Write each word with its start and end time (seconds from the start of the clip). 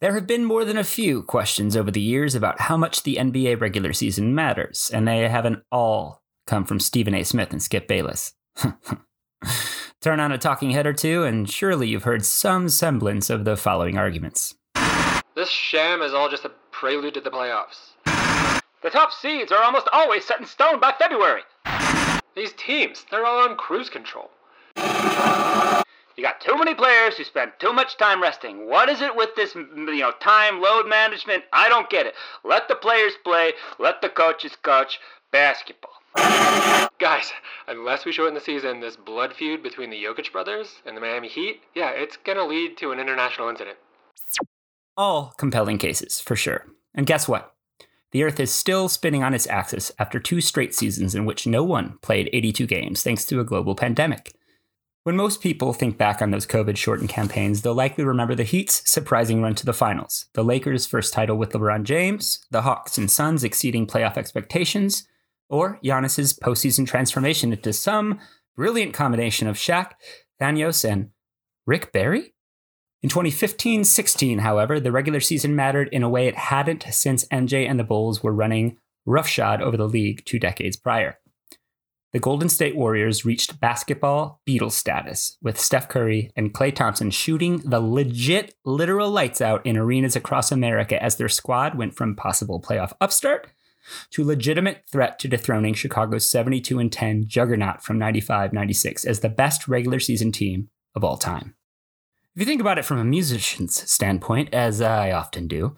There 0.00 0.14
have 0.14 0.26
been 0.26 0.46
more 0.46 0.64
than 0.64 0.78
a 0.78 0.84
few 0.84 1.22
questions 1.22 1.76
over 1.76 1.90
the 1.90 2.00
years 2.00 2.34
about 2.34 2.62
how 2.62 2.78
much 2.78 3.02
the 3.02 3.16
NBA 3.16 3.60
regular 3.60 3.92
season 3.92 4.34
matters, 4.34 4.90
and 4.94 5.06
they 5.06 5.28
haven't 5.28 5.62
all 5.70 6.22
come 6.46 6.64
from 6.64 6.80
Stephen 6.80 7.14
A. 7.14 7.22
Smith 7.22 7.52
and 7.52 7.62
Skip 7.62 7.86
Bayless. 7.86 8.32
Turn 10.00 10.18
on 10.18 10.32
a 10.32 10.38
talking 10.38 10.70
head 10.70 10.86
or 10.86 10.94
two, 10.94 11.24
and 11.24 11.50
surely 11.50 11.88
you've 11.88 12.04
heard 12.04 12.24
some 12.24 12.70
semblance 12.70 13.28
of 13.28 13.44
the 13.44 13.58
following 13.58 13.98
arguments. 13.98 14.54
This 15.34 15.50
sham 15.50 16.00
is 16.00 16.14
all 16.14 16.30
just 16.30 16.46
a 16.46 16.52
prelude 16.70 17.12
to 17.12 17.20
the 17.20 17.30
playoffs. 17.30 17.90
The 18.82 18.88
top 18.90 19.12
seeds 19.12 19.52
are 19.52 19.62
almost 19.62 19.88
always 19.92 20.24
set 20.24 20.40
in 20.40 20.46
stone 20.46 20.80
by 20.80 20.94
February. 20.98 21.42
These 22.34 22.54
teams, 22.54 23.04
they're 23.10 23.26
all 23.26 23.46
on 23.46 23.54
cruise 23.58 23.90
control. 23.90 24.30
You 26.20 26.26
got 26.26 26.42
too 26.42 26.58
many 26.58 26.74
players 26.74 27.16
who 27.16 27.24
spend 27.24 27.52
too 27.58 27.72
much 27.72 27.96
time 27.96 28.20
resting. 28.20 28.68
What 28.68 28.90
is 28.90 29.00
it 29.00 29.16
with 29.16 29.34
this, 29.36 29.54
you 29.54 29.64
know, 29.74 30.12
time 30.20 30.60
load 30.60 30.86
management? 30.86 31.44
I 31.50 31.70
don't 31.70 31.88
get 31.88 32.04
it. 32.04 32.12
Let 32.44 32.68
the 32.68 32.74
players 32.74 33.14
play. 33.24 33.54
Let 33.78 34.02
the 34.02 34.10
coaches 34.10 34.54
coach 34.62 35.00
basketball. 35.32 35.92
Guys, 36.98 37.32
unless 37.68 38.04
we 38.04 38.12
shorten 38.12 38.34
the 38.34 38.40
season, 38.42 38.80
this 38.80 38.96
blood 38.96 39.32
feud 39.32 39.62
between 39.62 39.88
the 39.88 39.96
Jokic 39.96 40.30
brothers 40.30 40.82
and 40.84 40.94
the 40.94 41.00
Miami 41.00 41.28
Heat, 41.28 41.62
yeah, 41.74 41.88
it's 41.88 42.18
gonna 42.18 42.44
lead 42.44 42.76
to 42.76 42.92
an 42.92 43.00
international 43.00 43.48
incident. 43.48 43.78
All 44.98 45.32
compelling 45.38 45.78
cases, 45.78 46.20
for 46.20 46.36
sure. 46.36 46.66
And 46.94 47.06
guess 47.06 47.28
what? 47.28 47.54
The 48.10 48.24
Earth 48.24 48.38
is 48.38 48.50
still 48.52 48.90
spinning 48.90 49.22
on 49.22 49.32
its 49.32 49.46
axis 49.46 49.90
after 49.98 50.20
two 50.20 50.42
straight 50.42 50.74
seasons 50.74 51.14
in 51.14 51.24
which 51.24 51.46
no 51.46 51.64
one 51.64 51.96
played 52.02 52.28
82 52.30 52.66
games 52.66 53.02
thanks 53.02 53.24
to 53.24 53.40
a 53.40 53.44
global 53.44 53.74
pandemic. 53.74 54.34
When 55.02 55.16
most 55.16 55.40
people 55.40 55.72
think 55.72 55.96
back 55.96 56.20
on 56.20 56.30
those 56.30 56.46
COVID 56.46 56.76
shortened 56.76 57.08
campaigns, 57.08 57.62
they'll 57.62 57.72
likely 57.74 58.04
remember 58.04 58.34
the 58.34 58.44
Heat's 58.44 58.82
surprising 58.90 59.40
run 59.40 59.54
to 59.54 59.64
the 59.64 59.72
finals, 59.72 60.26
the 60.34 60.44
Lakers' 60.44 60.84
first 60.84 61.14
title 61.14 61.38
with 61.38 61.52
LeBron 61.52 61.84
James, 61.84 62.44
the 62.50 62.62
Hawks 62.62 62.98
and 62.98 63.10
Suns 63.10 63.42
exceeding 63.42 63.86
playoff 63.86 64.18
expectations, 64.18 65.08
or 65.48 65.78
Giannis's 65.82 66.34
postseason 66.34 66.86
transformation 66.86 67.50
into 67.50 67.72
some 67.72 68.18
brilliant 68.56 68.92
combination 68.92 69.48
of 69.48 69.56
Shaq, 69.56 69.92
Thanos, 70.38 70.86
and 70.86 71.12
Rick 71.66 71.92
Barry? 71.92 72.34
In 73.02 73.08
2015 73.08 73.84
16, 73.84 74.40
however, 74.40 74.78
the 74.78 74.92
regular 74.92 75.20
season 75.20 75.56
mattered 75.56 75.88
in 75.92 76.02
a 76.02 76.10
way 76.10 76.26
it 76.26 76.36
hadn't 76.36 76.84
since 76.90 77.24
MJ 77.28 77.66
and 77.66 77.80
the 77.80 77.84
Bulls 77.84 78.22
were 78.22 78.34
running 78.34 78.76
roughshod 79.06 79.62
over 79.62 79.78
the 79.78 79.88
league 79.88 80.26
two 80.26 80.38
decades 80.38 80.76
prior 80.76 81.19
the 82.12 82.18
Golden 82.18 82.48
State 82.48 82.76
Warriors 82.76 83.24
reached 83.24 83.60
basketball 83.60 84.40
Beatles 84.46 84.72
status, 84.72 85.36
with 85.40 85.60
Steph 85.60 85.88
Curry 85.88 86.30
and 86.34 86.52
Klay 86.52 86.74
Thompson 86.74 87.10
shooting 87.10 87.58
the 87.58 87.80
legit, 87.80 88.54
literal 88.64 89.10
lights 89.10 89.40
out 89.40 89.64
in 89.64 89.76
arenas 89.76 90.16
across 90.16 90.50
America 90.50 91.00
as 91.02 91.16
their 91.16 91.28
squad 91.28 91.76
went 91.76 91.94
from 91.94 92.16
possible 92.16 92.60
playoff 92.60 92.92
upstart 93.00 93.48
to 94.10 94.24
legitimate 94.24 94.82
threat 94.90 95.18
to 95.20 95.28
dethroning 95.28 95.74
Chicago's 95.74 96.28
72 96.28 96.78
and 96.78 96.92
10 96.92 97.26
juggernaut 97.28 97.82
from 97.82 97.98
95 97.98 98.52
96 98.52 99.04
as 99.04 99.20
the 99.20 99.28
best 99.28 99.68
regular 99.68 100.00
season 100.00 100.32
team 100.32 100.68
of 100.94 101.04
all 101.04 101.16
time. 101.16 101.54
If 102.34 102.40
you 102.40 102.46
think 102.46 102.60
about 102.60 102.78
it 102.78 102.84
from 102.84 102.98
a 102.98 103.04
musician's 103.04 103.90
standpoint, 103.90 104.52
as 104.52 104.80
I 104.80 105.10
often 105.12 105.48
do, 105.48 105.76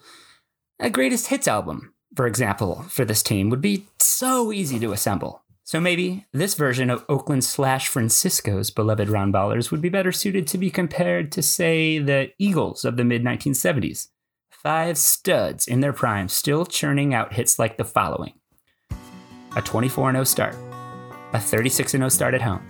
a 0.78 0.90
greatest 0.90 1.28
hits 1.28 1.48
album, 1.48 1.94
for 2.14 2.26
example, 2.26 2.84
for 2.88 3.04
this 3.04 3.22
team 3.22 3.50
would 3.50 3.62
be 3.62 3.86
so 3.98 4.52
easy 4.52 4.78
to 4.80 4.92
assemble. 4.92 5.41
So 5.72 5.80
maybe 5.80 6.26
this 6.34 6.52
version 6.52 6.90
of 6.90 7.02
Oakland 7.08 7.44
slash 7.44 7.88
Francisco's 7.88 8.70
beloved 8.70 9.08
round 9.08 9.32
ballers 9.32 9.70
would 9.70 9.80
be 9.80 9.88
better 9.88 10.12
suited 10.12 10.46
to 10.48 10.58
be 10.58 10.68
compared 10.70 11.32
to, 11.32 11.40
say, 11.40 11.98
the 11.98 12.30
Eagles 12.38 12.84
of 12.84 12.98
the 12.98 13.04
mid 13.04 13.24
1970s. 13.24 14.08
Five 14.50 14.98
studs 14.98 15.66
in 15.66 15.80
their 15.80 15.94
prime, 15.94 16.28
still 16.28 16.66
churning 16.66 17.14
out 17.14 17.32
hits 17.32 17.58
like 17.58 17.78
the 17.78 17.86
following. 17.86 18.34
A 19.56 19.62
24 19.62 20.12
0 20.12 20.24
start, 20.24 20.56
a 21.32 21.40
36 21.40 21.92
0 21.92 22.08
start 22.10 22.34
at 22.34 22.42
home, 22.42 22.60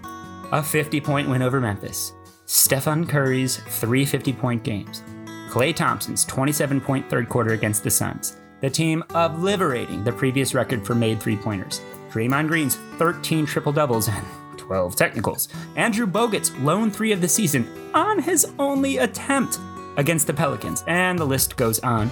a 0.52 0.62
50 0.62 1.00
point 1.00 1.28
win 1.28 1.42
over 1.42 1.60
Memphis, 1.60 2.12
Stephen 2.46 3.04
Curry's 3.04 3.56
three 3.56 4.04
50 4.04 4.32
point 4.32 4.62
games, 4.62 5.02
Klay 5.50 5.74
Thompson's 5.74 6.24
27 6.26 6.80
point 6.80 7.10
third 7.10 7.28
quarter 7.28 7.52
against 7.52 7.82
the 7.82 7.90
Suns, 7.90 8.36
the 8.60 8.70
team 8.70 9.02
obliterating 9.10 10.04
the 10.04 10.12
previous 10.12 10.54
record 10.54 10.86
for 10.86 10.94
made 10.94 11.20
three 11.20 11.36
pointers 11.36 11.80
Draymond 12.12 12.48
Green's 12.48 12.76
13 12.98 13.46
triple 13.46 13.72
doubles 13.72 14.08
and 14.08 14.26
12 14.58 14.96
technicals, 14.96 15.48
Andrew 15.76 16.06
Bogut's 16.06 16.54
lone 16.58 16.90
three 16.90 17.12
of 17.12 17.20
the 17.20 17.28
season 17.28 17.66
on 17.94 18.20
his 18.20 18.46
only 18.58 18.98
attempt 18.98 19.58
against 19.96 20.26
the 20.26 20.32
Pelicans, 20.32 20.84
and 20.86 21.18
the 21.18 21.24
list 21.24 21.56
goes 21.56 21.78
on 21.80 22.10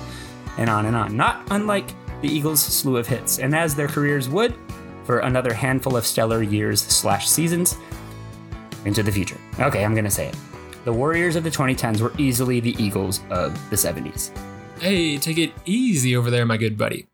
and 0.59 0.69
on 0.71 0.87
and 0.87 0.97
on. 0.97 1.17
Not 1.17 1.47
unlike 1.51 1.95
the 2.23 2.29
Eagles' 2.29 2.63
slew 2.63 2.97
of 2.97 3.07
hits, 3.07 3.39
and 3.39 3.55
as 3.55 3.75
their 3.75 3.89
careers 3.89 4.29
would, 4.29 4.55
for 5.05 5.19
another 5.21 5.53
handful 5.53 5.97
of 5.97 6.07
stellar 6.07 6.43
years 6.43 6.81
slash 6.81 7.29
seasons 7.29 7.77
into 8.85 9.03
the 9.03 9.13
future. 9.13 9.39
Okay, 9.59 9.85
I'm 9.85 9.95
gonna 9.95 10.11
say 10.11 10.29
it. 10.29 10.37
The 10.85 10.93
Warriors 10.93 11.37
of 11.37 11.45
the 11.45 11.51
2010s 11.51 12.01
were 12.01 12.13
easily 12.17 12.61
the 12.61 12.75
Eagles 12.83 13.21
of 13.31 13.53
the 13.69 13.77
70s. 13.77 14.31
Hey, 14.81 15.19
take 15.19 15.37
it 15.37 15.53
easy 15.67 16.17
over 16.17 16.31
there, 16.31 16.47
my 16.47 16.57
good 16.57 16.79
buddy. 16.79 17.10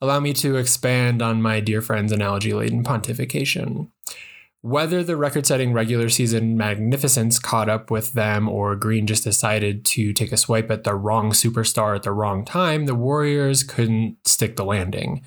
Allow 0.00 0.20
me 0.20 0.32
to 0.34 0.56
expand 0.56 1.20
on 1.20 1.42
my 1.42 1.60
dear 1.60 1.82
friend's 1.82 2.12
analogy 2.12 2.52
laden 2.54 2.82
pontification. 2.82 3.90
Whether 4.62 5.02
the 5.02 5.16
record 5.16 5.46
setting 5.46 5.72
regular 5.72 6.10
season 6.10 6.56
magnificence 6.56 7.38
caught 7.38 7.70
up 7.70 7.90
with 7.90 8.12
them 8.12 8.48
or 8.48 8.76
Green 8.76 9.06
just 9.06 9.24
decided 9.24 9.86
to 9.86 10.12
take 10.12 10.32
a 10.32 10.36
swipe 10.36 10.70
at 10.70 10.84
the 10.84 10.94
wrong 10.94 11.30
superstar 11.32 11.96
at 11.96 12.02
the 12.02 12.12
wrong 12.12 12.44
time, 12.44 12.84
the 12.84 12.94
Warriors 12.94 13.62
couldn't 13.62 14.16
stick 14.26 14.56
the 14.56 14.64
landing. 14.64 15.22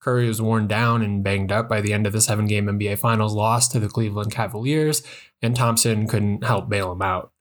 Curry 0.00 0.28
was 0.28 0.40
worn 0.40 0.68
down 0.68 1.02
and 1.02 1.24
banged 1.24 1.50
up 1.50 1.68
by 1.68 1.80
the 1.80 1.92
end 1.92 2.06
of 2.06 2.12
the 2.12 2.20
seven 2.20 2.46
game 2.46 2.66
NBA 2.66 2.98
Finals 2.98 3.34
loss 3.34 3.66
to 3.68 3.80
the 3.80 3.88
Cleveland 3.88 4.32
Cavaliers, 4.32 5.02
and 5.42 5.56
Thompson 5.56 6.06
couldn't 6.06 6.44
help 6.44 6.68
bail 6.68 6.92
him 6.92 7.02
out. 7.02 7.32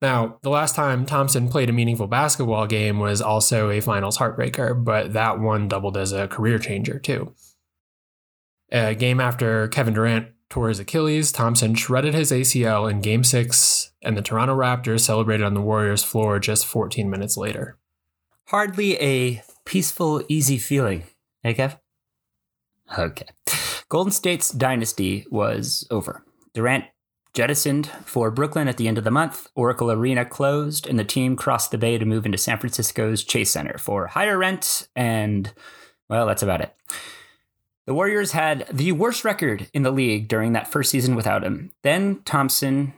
Now, 0.00 0.38
the 0.42 0.50
last 0.50 0.76
time 0.76 1.06
Thompson 1.06 1.48
played 1.48 1.68
a 1.68 1.72
meaningful 1.72 2.06
basketball 2.06 2.66
game 2.66 3.00
was 3.00 3.20
also 3.20 3.70
a 3.70 3.80
finals 3.80 4.18
heartbreaker, 4.18 4.84
but 4.84 5.12
that 5.12 5.40
one 5.40 5.66
doubled 5.66 5.96
as 5.96 6.12
a 6.12 6.28
career 6.28 6.58
changer 6.58 6.98
too. 6.98 7.34
A 8.70 8.94
game 8.94 9.18
after 9.18 9.66
Kevin 9.68 9.94
Durant 9.94 10.28
tore 10.50 10.68
his 10.68 10.78
Achilles, 10.78 11.32
Thompson 11.32 11.74
shredded 11.74 12.14
his 12.14 12.30
ACL 12.30 12.90
in 12.90 13.00
game 13.00 13.24
six, 13.24 13.92
and 14.02 14.16
the 14.16 14.22
Toronto 14.22 14.54
Raptors 14.56 15.00
celebrated 15.00 15.44
on 15.44 15.54
the 15.54 15.60
Warriors' 15.60 16.04
floor 16.04 16.38
just 16.38 16.66
14 16.66 17.10
minutes 17.10 17.36
later. 17.36 17.76
Hardly 18.46 18.96
a 19.00 19.42
peaceful, 19.64 20.22
easy 20.28 20.58
feeling, 20.58 21.04
hey, 21.42 21.54
Kev? 21.54 21.78
Okay. 22.96 23.26
Golden 23.88 24.12
State's 24.12 24.50
dynasty 24.50 25.26
was 25.30 25.86
over. 25.90 26.24
Durant 26.54 26.84
jettisoned 27.38 27.86
for 28.04 28.32
Brooklyn 28.32 28.66
at 28.66 28.78
the 28.78 28.88
end 28.88 28.98
of 28.98 29.04
the 29.04 29.12
month. 29.12 29.48
Oracle 29.54 29.92
Arena 29.92 30.24
closed, 30.24 30.88
and 30.88 30.98
the 30.98 31.04
team 31.04 31.36
crossed 31.36 31.70
the 31.70 31.78
bay 31.78 31.96
to 31.96 32.04
move 32.04 32.26
into 32.26 32.36
San 32.36 32.58
Francisco's 32.58 33.22
Chase 33.22 33.52
Center 33.52 33.78
for 33.78 34.08
higher 34.08 34.36
rent, 34.36 34.88
and, 34.96 35.52
well, 36.08 36.26
that's 36.26 36.42
about 36.42 36.62
it. 36.62 36.74
The 37.86 37.94
Warriors 37.94 38.32
had 38.32 38.66
the 38.72 38.90
worst 38.90 39.24
record 39.24 39.68
in 39.72 39.84
the 39.84 39.92
league 39.92 40.26
during 40.26 40.52
that 40.54 40.66
first 40.66 40.90
season 40.90 41.14
without 41.14 41.44
him. 41.44 41.70
Then 41.84 42.22
Thompson, 42.24 42.92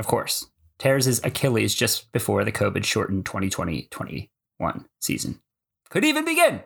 of 0.00 0.08
course, 0.08 0.48
tears 0.80 1.04
his 1.04 1.20
Achilles 1.22 1.72
just 1.72 2.10
before 2.10 2.42
the 2.44 2.50
COVID 2.50 2.84
shortened 2.84 3.26
2020 3.26 3.86
21 3.92 4.86
season 5.00 5.38
could 5.88 6.04
even 6.04 6.24
begin. 6.24 6.64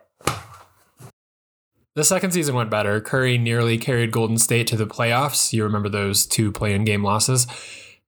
The 1.99 2.05
second 2.05 2.31
season 2.31 2.55
went 2.55 2.71
better. 2.71 3.01
Curry 3.01 3.39
nearly 3.39 3.77
carried 3.77 4.13
Golden 4.13 4.39
State 4.39 4.69
to 4.69 4.77
the 4.77 4.87
playoffs. 4.87 5.53
You 5.53 5.65
remember 5.65 5.89
those 5.89 6.27
two 6.27 6.53
play-in 6.53 6.85
game 6.85 7.03
losses. 7.03 7.49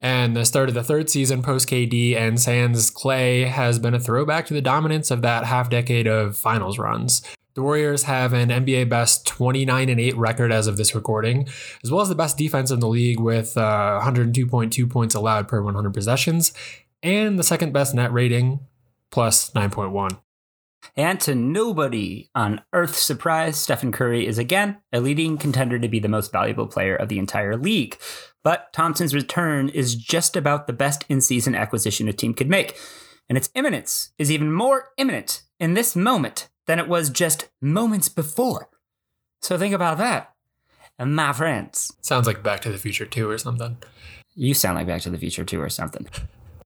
And 0.01 0.37
the 0.37 0.45
start 0.45 0.69
of 0.69 0.77
the 0.77 0.84
third 0.84 1.10
season 1.10 1.42
post 1.42 1.69
KD 1.69 2.15
and 2.15 2.41
Sans 2.41 2.89
Klay 2.92 3.48
has 3.48 3.81
been 3.81 3.92
a 3.92 3.98
throwback 3.98 4.47
to 4.47 4.54
the 4.54 4.60
dominance 4.60 5.10
of 5.10 5.22
that 5.22 5.45
half 5.45 5.71
decade 5.71 6.07
of 6.07 6.37
finals 6.37 6.78
runs. 6.78 7.21
The 7.54 7.63
Warriors 7.63 8.04
have 8.04 8.33
an 8.33 8.51
NBA 8.51 8.89
best 8.89 9.27
29 9.27 9.89
and 9.89 10.01
8 10.01 10.16
record 10.16 10.53
as 10.53 10.69
of 10.69 10.77
this 10.77 10.95
recording, 10.95 11.48
as 11.83 11.91
well 11.91 12.01
as 12.01 12.09
the 12.09 12.15
best 12.15 12.39
defense 12.39 12.71
in 12.71 12.78
the 12.78 12.87
league 12.87 13.19
with 13.19 13.57
uh, 13.57 14.01
102.2 14.04 14.89
points 14.89 15.16
allowed 15.16 15.48
per 15.48 15.60
100 15.63 15.92
possessions, 15.92 16.53
and 17.03 17.41
the 17.41 17.42
second 17.42 17.72
best 17.72 17.92
net 17.92 18.13
rating 18.13 18.60
plus 19.10 19.51
9.1. 19.51 20.21
And 20.97 21.21
to 21.21 21.34
nobody 21.34 22.30
on 22.34 22.62
Earth's 22.72 23.03
surprise, 23.03 23.56
Stephen 23.59 23.92
Curry 23.92 24.27
is 24.27 24.38
again 24.38 24.78
a 24.92 25.00
leading 25.00 25.38
contender 25.38 25.78
to 25.78 25.88
be 25.88 25.98
the 25.98 26.09
most 26.09 26.32
valuable 26.32 26.66
player 26.66 26.97
of 26.97 27.09
the 27.09 27.18
entire 27.18 27.56
league. 27.56 27.98
But 28.42 28.72
Thompson's 28.72 29.15
return 29.15 29.68
is 29.68 29.94
just 29.94 30.36
about 30.36 30.66
the 30.66 30.72
best 30.72 31.04
in 31.09 31.21
season 31.21 31.54
acquisition 31.54 32.09
a 32.09 32.12
team 32.12 32.34
could 32.34 32.48
make. 32.48 32.78
And 33.28 33.36
its 33.36 33.50
imminence 33.54 34.12
is 34.18 34.30
even 34.30 34.53
more 34.53 34.91
imminent 34.97 35.42
in 35.59 35.74
this 35.74 35.94
moment 35.94 36.48
than 36.66 36.78
it 36.78 36.88
was 36.88 37.10
just 37.10 37.48
moments 37.60 38.09
before. 38.09 38.68
So 39.42 39.56
think 39.56 39.74
about 39.74 39.98
that, 39.98 40.34
my 40.98 41.32
friends. 41.32 41.92
Sounds 42.00 42.27
like 42.27 42.42
Back 42.42 42.60
to 42.62 42.72
the 42.72 42.78
Future 42.78 43.06
2 43.06 43.28
or 43.28 43.38
something. 43.38 43.77
You 44.34 44.54
sound 44.54 44.77
like 44.77 44.86
Back 44.86 45.03
to 45.03 45.10
the 45.10 45.18
Future 45.18 45.44
2 45.44 45.60
or 45.60 45.68
something. 45.68 46.06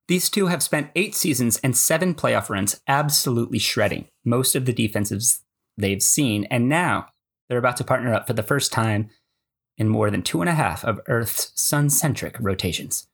These 0.07 0.29
two 0.29 0.49
have 0.49 0.63
spent 0.63 0.91
eight 0.95 1.15
seasons 1.15 1.59
and 1.59 1.77
seven 1.77 2.15
playoff 2.15 2.51
runs 2.51 2.81
absolutely 2.87 3.59
shredding 3.59 4.09
most 4.25 4.55
of 4.55 4.67
the 4.67 4.73
defenses 4.73 5.41
they've 5.79 6.03
seen, 6.03 6.45
and 6.51 6.69
now 6.69 7.07
they're 7.49 7.59
about 7.59 7.79
to 7.79 7.85
partner 7.85 8.13
up 8.13 8.27
for 8.27 8.35
the 8.35 8.43
first 8.43 8.71
time 8.71 9.09
in 9.79 9.89
more 9.89 10.11
than 10.11 10.23
two 10.23 10.41
and 10.41 10.49
a 10.49 10.55
half 10.55 10.85
of 10.85 11.01
Earth's 11.09 11.53
sun 11.55 11.89
centric 11.89 12.37
rotations. 12.39 13.07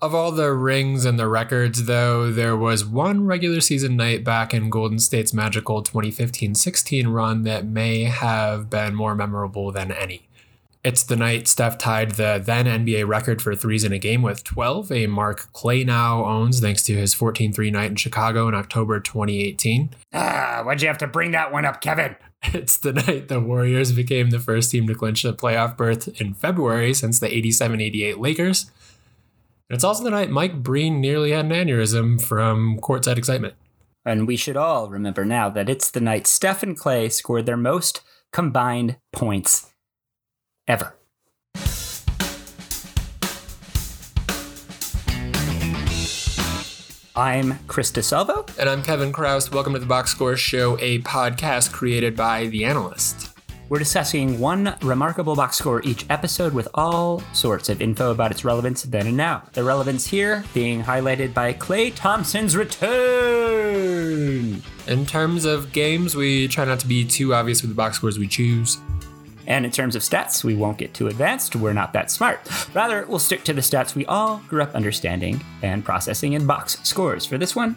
Of 0.00 0.14
all 0.14 0.30
the 0.30 0.52
rings 0.52 1.04
and 1.04 1.18
the 1.18 1.28
records, 1.28 1.84
though, 1.84 2.30
there 2.30 2.56
was 2.56 2.84
one 2.84 3.26
regular 3.26 3.60
season 3.60 3.96
night 3.96 4.22
back 4.22 4.54
in 4.54 4.70
Golden 4.70 5.00
State's 5.00 5.34
magical 5.34 5.82
2015 5.82 6.54
16 6.54 7.08
run 7.08 7.42
that 7.42 7.66
may 7.66 8.04
have 8.04 8.70
been 8.70 8.94
more 8.94 9.14
memorable 9.14 9.72
than 9.72 9.90
any. 9.90 10.27
It's 10.84 11.02
the 11.02 11.16
night 11.16 11.48
Steph 11.48 11.76
tied 11.76 12.12
the 12.12 12.40
then 12.42 12.66
NBA 12.66 13.06
record 13.06 13.42
for 13.42 13.54
threes 13.54 13.82
in 13.82 13.92
a 13.92 13.98
game 13.98 14.22
with 14.22 14.44
12, 14.44 14.92
a 14.92 15.06
mark 15.08 15.52
Klay 15.52 15.84
now 15.84 16.24
owns 16.24 16.60
thanks 16.60 16.84
to 16.84 16.94
his 16.94 17.14
14 17.14 17.52
3 17.52 17.70
night 17.70 17.90
in 17.90 17.96
Chicago 17.96 18.46
in 18.48 18.54
October 18.54 19.00
2018. 19.00 19.90
Ah, 20.12 20.62
why'd 20.64 20.80
you 20.80 20.88
have 20.88 20.98
to 20.98 21.08
bring 21.08 21.32
that 21.32 21.52
one 21.52 21.64
up, 21.64 21.80
Kevin? 21.80 22.16
It's 22.54 22.78
the 22.78 22.92
night 22.92 23.26
the 23.26 23.40
Warriors 23.40 23.90
became 23.90 24.30
the 24.30 24.38
first 24.38 24.70
team 24.70 24.86
to 24.86 24.94
clinch 24.94 25.24
a 25.24 25.32
playoff 25.32 25.76
berth 25.76 26.20
in 26.20 26.34
February 26.34 26.94
since 26.94 27.18
the 27.18 27.36
87 27.36 27.80
88 27.80 28.18
Lakers. 28.20 28.70
And 29.68 29.74
it's 29.74 29.82
also 29.82 30.04
the 30.04 30.10
night 30.10 30.30
Mike 30.30 30.62
Breen 30.62 31.00
nearly 31.00 31.32
had 31.32 31.46
an 31.46 31.50
aneurysm 31.50 32.22
from 32.22 32.78
courtside 32.78 33.18
excitement. 33.18 33.54
And 34.04 34.28
we 34.28 34.36
should 34.36 34.56
all 34.56 34.88
remember 34.88 35.24
now 35.24 35.50
that 35.50 35.68
it's 35.68 35.90
the 35.90 36.00
night 36.00 36.28
Steph 36.28 36.62
and 36.62 36.78
Klay 36.78 37.10
scored 37.10 37.44
their 37.44 37.56
most 37.56 38.02
combined 38.32 38.98
points 39.12 39.72
ever. 40.68 40.94
I'm 47.16 47.58
Chris 47.66 47.90
de 47.90 48.00
Salvo. 48.00 48.46
And 48.60 48.68
I'm 48.68 48.84
Kevin 48.84 49.12
Chroust. 49.12 49.52
Welcome 49.52 49.72
to 49.72 49.80
the 49.80 49.86
Box 49.86 50.12
Score 50.12 50.36
Show, 50.36 50.78
a 50.78 51.00
podcast 51.00 51.72
created 51.72 52.14
by 52.14 52.46
The 52.46 52.64
Analyst. 52.64 53.30
We're 53.68 53.80
discussing 53.80 54.38
one 54.38 54.76
remarkable 54.82 55.34
box 55.34 55.56
score 55.58 55.82
each 55.82 56.06
episode 56.08 56.54
with 56.54 56.68
all 56.74 57.22
sorts 57.32 57.68
of 57.68 57.82
info 57.82 58.12
about 58.12 58.30
its 58.30 58.44
relevance 58.44 58.84
then 58.84 59.08
and 59.08 59.16
now. 59.16 59.42
The 59.52 59.64
relevance 59.64 60.06
here 60.06 60.44
being 60.54 60.82
highlighted 60.82 61.34
by 61.34 61.54
Klay 61.54 61.92
Thompson's 61.94 62.56
return. 62.56 63.82
In 64.86 65.04
terms 65.04 65.44
of 65.44 65.72
games, 65.72 66.14
we 66.14 66.46
try 66.48 66.64
not 66.64 66.78
to 66.80 66.86
be 66.86 67.04
too 67.04 67.34
obvious 67.34 67.62
with 67.62 67.70
the 67.70 67.76
box 67.76 67.96
scores 67.96 68.18
we 68.18 68.28
choose. 68.28 68.78
And 69.48 69.64
in 69.64 69.72
terms 69.72 69.96
of 69.96 70.02
stats, 70.02 70.44
we 70.44 70.54
won't 70.54 70.78
get 70.78 70.94
too 70.94 71.08
advanced. 71.08 71.56
We're 71.56 71.72
not 71.72 71.94
that 71.94 72.10
smart. 72.10 72.40
Rather, 72.74 73.04
we'll 73.06 73.18
stick 73.18 73.44
to 73.44 73.54
the 73.54 73.62
stats 73.62 73.94
we 73.94 74.04
all 74.06 74.42
grew 74.46 74.62
up 74.62 74.74
understanding 74.74 75.42
and 75.62 75.84
processing 75.84 76.34
in 76.34 76.46
box 76.46 76.78
scores. 76.84 77.24
For 77.24 77.38
this 77.38 77.56
one, 77.56 77.74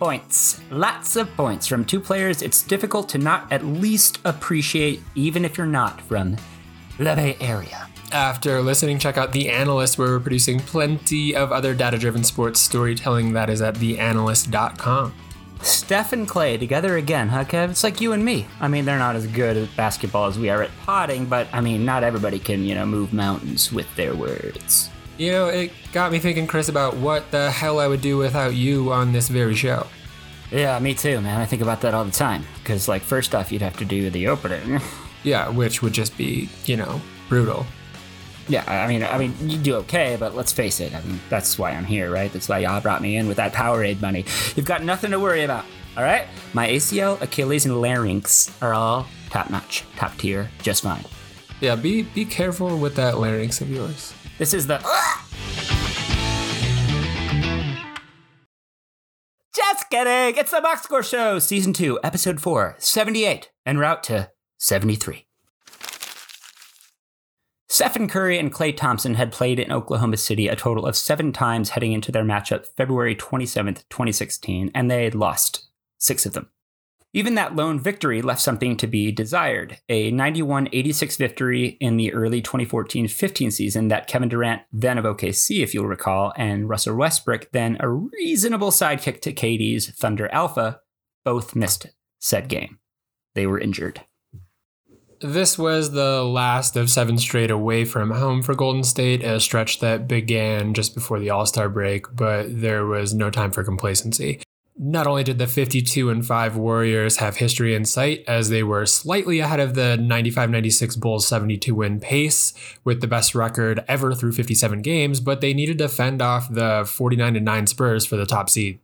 points. 0.00 0.60
Lots 0.70 1.14
of 1.14 1.34
points 1.36 1.66
from 1.68 1.84
two 1.84 2.00
players 2.00 2.42
it's 2.42 2.62
difficult 2.62 3.08
to 3.10 3.18
not 3.18 3.50
at 3.52 3.64
least 3.64 4.18
appreciate, 4.24 5.00
even 5.14 5.44
if 5.44 5.56
you're 5.56 5.66
not 5.66 6.00
from 6.02 6.36
the 6.98 7.14
Bay 7.14 7.36
Area. 7.40 7.88
After 8.12 8.60
listening, 8.60 8.98
check 8.98 9.16
out 9.16 9.32
The 9.32 9.48
Analyst, 9.48 9.98
where 9.98 10.08
we're 10.08 10.20
producing 10.20 10.60
plenty 10.60 11.34
of 11.34 11.52
other 11.52 11.74
data 11.74 11.98
driven 11.98 12.24
sports 12.24 12.60
storytelling 12.60 13.32
that 13.32 13.48
is 13.48 13.62
at 13.62 13.74
theanalyst.com. 13.74 15.12
Steph 15.62 16.12
and 16.12 16.28
Klay 16.28 16.58
together 16.58 16.96
again, 16.96 17.28
huh, 17.28 17.44
Kev? 17.44 17.70
It's 17.70 17.84
like 17.84 18.00
you 18.00 18.12
and 18.12 18.24
me. 18.24 18.46
I 18.60 18.68
mean, 18.68 18.84
they're 18.84 18.98
not 18.98 19.16
as 19.16 19.26
good 19.26 19.56
at 19.56 19.76
basketball 19.76 20.26
as 20.26 20.38
we 20.38 20.50
are 20.50 20.62
at 20.62 20.70
potting, 20.84 21.26
but 21.26 21.48
I 21.52 21.60
mean, 21.60 21.84
not 21.84 22.04
everybody 22.04 22.38
can, 22.38 22.64
you 22.64 22.74
know, 22.74 22.86
move 22.86 23.12
mountains 23.12 23.72
with 23.72 23.92
their 23.96 24.14
words. 24.14 24.90
You 25.18 25.32
know, 25.32 25.46
it 25.46 25.72
got 25.92 26.12
me 26.12 26.18
thinking, 26.18 26.46
Chris, 26.46 26.68
about 26.68 26.96
what 26.96 27.30
the 27.30 27.50
hell 27.50 27.78
I 27.78 27.88
would 27.88 28.00
do 28.00 28.18
without 28.18 28.54
you 28.54 28.92
on 28.92 29.12
this 29.12 29.28
very 29.28 29.54
show. 29.54 29.86
Yeah, 30.50 30.78
me 30.78 30.94
too, 30.94 31.20
man. 31.20 31.40
I 31.40 31.46
think 31.46 31.62
about 31.62 31.80
that 31.80 31.94
all 31.94 32.04
the 32.04 32.10
time. 32.10 32.44
Because, 32.62 32.86
like, 32.86 33.02
first 33.02 33.34
off, 33.34 33.50
you'd 33.50 33.62
have 33.62 33.76
to 33.78 33.84
do 33.84 34.10
the 34.10 34.28
opening. 34.28 34.80
Yeah, 35.24 35.48
which 35.48 35.82
would 35.82 35.92
just 35.92 36.16
be, 36.16 36.48
you 36.66 36.76
know, 36.76 37.00
brutal. 37.28 37.66
Yeah, 38.48 38.64
I 38.66 38.86
mean, 38.86 39.02
I 39.02 39.18
mean, 39.18 39.34
you 39.40 39.58
do 39.58 39.74
okay, 39.76 40.16
but 40.18 40.34
let's 40.34 40.52
face 40.52 40.80
it. 40.80 40.94
I 40.94 41.00
mean, 41.02 41.20
that's 41.28 41.58
why 41.58 41.72
I'm 41.72 41.84
here, 41.84 42.10
right? 42.10 42.32
That's 42.32 42.48
why 42.48 42.58
y'all 42.58 42.80
brought 42.80 43.02
me 43.02 43.16
in 43.16 43.26
with 43.26 43.38
that 43.38 43.52
Powerade 43.52 44.00
money. 44.00 44.24
You've 44.54 44.66
got 44.66 44.84
nothing 44.84 45.10
to 45.10 45.18
worry 45.18 45.42
about, 45.42 45.64
all 45.96 46.04
right? 46.04 46.26
My 46.52 46.68
ACL, 46.68 47.20
Achilles, 47.20 47.66
and 47.66 47.80
larynx 47.80 48.50
are 48.62 48.72
all 48.72 49.06
top 49.30 49.50
notch, 49.50 49.84
top 49.96 50.16
tier, 50.16 50.48
just 50.62 50.82
fine. 50.82 51.04
Yeah, 51.60 51.74
be 51.74 52.02
be 52.02 52.24
careful 52.24 52.78
with 52.78 52.94
that 52.96 53.18
larynx 53.18 53.60
of 53.60 53.70
yours. 53.70 54.14
This 54.38 54.54
is 54.54 54.66
the. 54.66 54.78
Just 59.54 59.90
kidding! 59.90 60.38
It's 60.38 60.50
the 60.50 60.60
Box 60.60 60.82
Score 60.82 61.02
Show, 61.02 61.38
Season 61.38 61.72
2, 61.72 62.00
Episode 62.04 62.40
4, 62.40 62.76
78, 62.78 63.50
en 63.64 63.78
route 63.78 64.02
to 64.04 64.30
73. 64.58 65.25
Stephen 67.68 68.08
Curry 68.08 68.38
and 68.38 68.52
Klay 68.52 68.76
Thompson 68.76 69.14
had 69.14 69.32
played 69.32 69.58
in 69.58 69.72
Oklahoma 69.72 70.16
City 70.16 70.48
a 70.48 70.56
total 70.56 70.86
of 70.86 70.96
seven 70.96 71.32
times 71.32 71.70
heading 71.70 71.92
into 71.92 72.12
their 72.12 72.24
matchup 72.24 72.66
February 72.76 73.16
27th, 73.16 73.82
2016, 73.90 74.70
and 74.74 74.90
they 74.90 75.04
had 75.04 75.14
lost 75.14 75.68
six 75.98 76.24
of 76.24 76.32
them. 76.32 76.48
Even 77.12 77.34
that 77.34 77.56
lone 77.56 77.80
victory 77.80 78.20
left 78.20 78.40
something 78.40 78.76
to 78.76 78.86
be 78.86 79.10
desired 79.10 79.78
a 79.88 80.10
91 80.10 80.68
86 80.70 81.16
victory 81.16 81.76
in 81.80 81.96
the 81.96 82.12
early 82.12 82.42
2014 82.42 83.08
15 83.08 83.50
season 83.50 83.88
that 83.88 84.06
Kevin 84.06 84.28
Durant, 84.28 84.62
then 84.72 84.98
of 84.98 85.04
OKC, 85.04 85.62
if 85.62 85.72
you'll 85.72 85.86
recall, 85.86 86.32
and 86.36 86.68
Russell 86.68 86.96
Westbrook, 86.96 87.50
then 87.52 87.78
a 87.80 87.88
reasonable 87.88 88.70
sidekick 88.70 89.22
to 89.22 89.32
KD's 89.32 89.90
Thunder 89.90 90.28
Alpha, 90.32 90.80
both 91.24 91.56
missed 91.56 91.86
said 92.18 92.48
game. 92.48 92.78
They 93.34 93.46
were 93.46 93.58
injured. 93.58 94.02
This 95.20 95.56
was 95.56 95.92
the 95.92 96.22
last 96.22 96.76
of 96.76 96.90
seven 96.90 97.16
straight 97.16 97.50
away 97.50 97.86
from 97.86 98.10
home 98.10 98.42
for 98.42 98.54
Golden 98.54 98.84
State, 98.84 99.24
a 99.24 99.40
stretch 99.40 99.80
that 99.80 100.06
began 100.06 100.74
just 100.74 100.94
before 100.94 101.18
the 101.18 101.30
All 101.30 101.46
Star 101.46 101.70
break, 101.70 102.04
but 102.14 102.60
there 102.60 102.84
was 102.84 103.14
no 103.14 103.30
time 103.30 103.50
for 103.50 103.64
complacency. 103.64 104.42
Not 104.78 105.06
only 105.06 105.24
did 105.24 105.38
the 105.38 105.46
52 105.46 106.10
and 106.10 106.24
5 106.24 106.58
Warriors 106.58 107.16
have 107.16 107.36
history 107.36 107.74
in 107.74 107.86
sight, 107.86 108.24
as 108.28 108.50
they 108.50 108.62
were 108.62 108.84
slightly 108.84 109.40
ahead 109.40 109.58
of 109.58 109.74
the 109.74 109.96
95 109.96 110.50
96 110.50 110.96
Bulls 110.96 111.26
72 111.26 111.74
win 111.74 111.98
pace 111.98 112.52
with 112.84 113.00
the 113.00 113.06
best 113.06 113.34
record 113.34 113.82
ever 113.88 114.14
through 114.14 114.32
57 114.32 114.82
games, 114.82 115.20
but 115.20 115.40
they 115.40 115.54
needed 115.54 115.78
to 115.78 115.88
fend 115.88 116.20
off 116.20 116.52
the 116.52 116.84
49 116.86 117.42
9 117.42 117.66
Spurs 117.66 118.04
for 118.04 118.16
the 118.16 118.26
top 118.26 118.50
seed. 118.50 118.80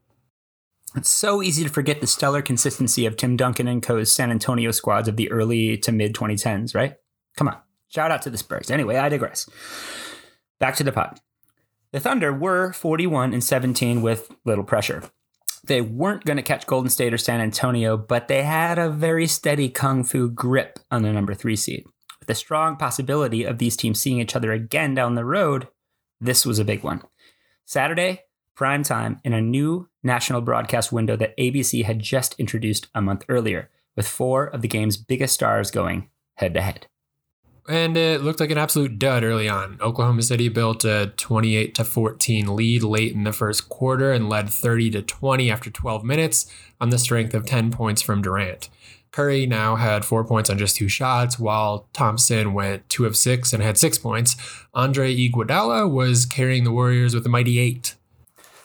It's 0.94 1.10
so 1.10 1.42
easy 1.42 1.64
to 1.64 1.70
forget 1.70 2.00
the 2.00 2.06
stellar 2.06 2.42
consistency 2.42 3.06
of 3.06 3.16
Tim 3.16 3.36
Duncan 3.36 3.66
and 3.66 3.82
Co.'s 3.82 4.14
San 4.14 4.30
Antonio 4.30 4.70
squads 4.72 5.08
of 5.08 5.16
the 5.16 5.30
early 5.30 5.78
to 5.78 5.92
mid 5.92 6.14
2010s, 6.14 6.74
right? 6.74 6.96
Come 7.36 7.48
on. 7.48 7.56
Shout 7.88 8.10
out 8.10 8.22
to 8.22 8.30
the 8.30 8.38
Spurs. 8.38 8.70
Anyway, 8.70 8.96
I 8.96 9.08
digress. 9.08 9.48
Back 10.58 10.76
to 10.76 10.84
the 10.84 10.92
pod. 10.92 11.20
The 11.92 12.00
Thunder 12.00 12.32
were 12.32 12.72
41 12.72 13.32
and 13.32 13.44
17 13.44 14.00
with 14.02 14.30
little 14.44 14.64
pressure. 14.64 15.02
They 15.64 15.80
weren't 15.80 16.24
going 16.24 16.38
to 16.38 16.42
catch 16.42 16.66
Golden 16.66 16.90
State 16.90 17.14
or 17.14 17.18
San 17.18 17.40
Antonio, 17.40 17.96
but 17.96 18.28
they 18.28 18.42
had 18.42 18.78
a 18.78 18.90
very 18.90 19.26
steady 19.26 19.68
kung 19.68 20.02
fu 20.02 20.28
grip 20.28 20.78
on 20.90 21.02
the 21.02 21.12
number 21.12 21.34
three 21.34 21.56
seed. 21.56 21.84
With 22.18 22.28
the 22.28 22.34
strong 22.34 22.76
possibility 22.76 23.44
of 23.44 23.58
these 23.58 23.76
teams 23.76 24.00
seeing 24.00 24.20
each 24.20 24.34
other 24.34 24.52
again 24.52 24.94
down 24.94 25.14
the 25.14 25.24
road, 25.24 25.68
this 26.20 26.46
was 26.46 26.58
a 26.58 26.64
big 26.64 26.82
one. 26.82 27.02
Saturday, 27.64 28.22
prime 28.62 28.84
time, 28.84 29.18
in 29.24 29.32
a 29.32 29.40
new 29.40 29.88
national 30.04 30.40
broadcast 30.40 30.92
window 30.92 31.16
that 31.16 31.36
ABC 31.36 31.84
had 31.84 31.98
just 31.98 32.38
introduced 32.38 32.86
a 32.94 33.02
month 33.02 33.24
earlier, 33.28 33.68
with 33.96 34.06
four 34.06 34.44
of 34.44 34.62
the 34.62 34.68
game's 34.68 34.96
biggest 34.96 35.34
stars 35.34 35.72
going 35.72 36.08
head 36.36 36.54
to 36.54 36.60
head. 36.60 36.86
And 37.68 37.96
it 37.96 38.20
looked 38.20 38.38
like 38.38 38.52
an 38.52 38.58
absolute 38.58 39.00
dud 39.00 39.24
early 39.24 39.48
on. 39.48 39.78
Oklahoma 39.80 40.22
City 40.22 40.48
built 40.48 40.84
a 40.84 41.12
28 41.16 41.74
to 41.74 41.82
14 41.82 42.54
lead 42.54 42.84
late 42.84 43.14
in 43.14 43.24
the 43.24 43.32
first 43.32 43.68
quarter 43.68 44.12
and 44.12 44.28
led 44.28 44.48
30 44.48 44.92
to 44.92 45.02
20 45.02 45.50
after 45.50 45.68
12 45.68 46.04
minutes 46.04 46.46
on 46.80 46.90
the 46.90 46.98
strength 46.98 47.34
of 47.34 47.44
10 47.44 47.72
points 47.72 48.00
from 48.00 48.22
Durant. 48.22 48.68
Curry 49.10 49.44
now 49.44 49.74
had 49.74 50.04
four 50.04 50.22
points 50.22 50.50
on 50.50 50.56
just 50.56 50.76
two 50.76 50.88
shots, 50.88 51.36
while 51.36 51.88
Thompson 51.92 52.54
went 52.54 52.88
two 52.88 53.06
of 53.06 53.16
six 53.16 53.52
and 53.52 53.60
had 53.60 53.76
six 53.76 53.98
points. 53.98 54.36
Andre 54.72 55.12
Iguodala 55.12 55.90
was 55.90 56.26
carrying 56.26 56.62
the 56.62 56.70
Warriors 56.70 57.12
with 57.12 57.26
a 57.26 57.28
mighty 57.28 57.58
eight. 57.58 57.96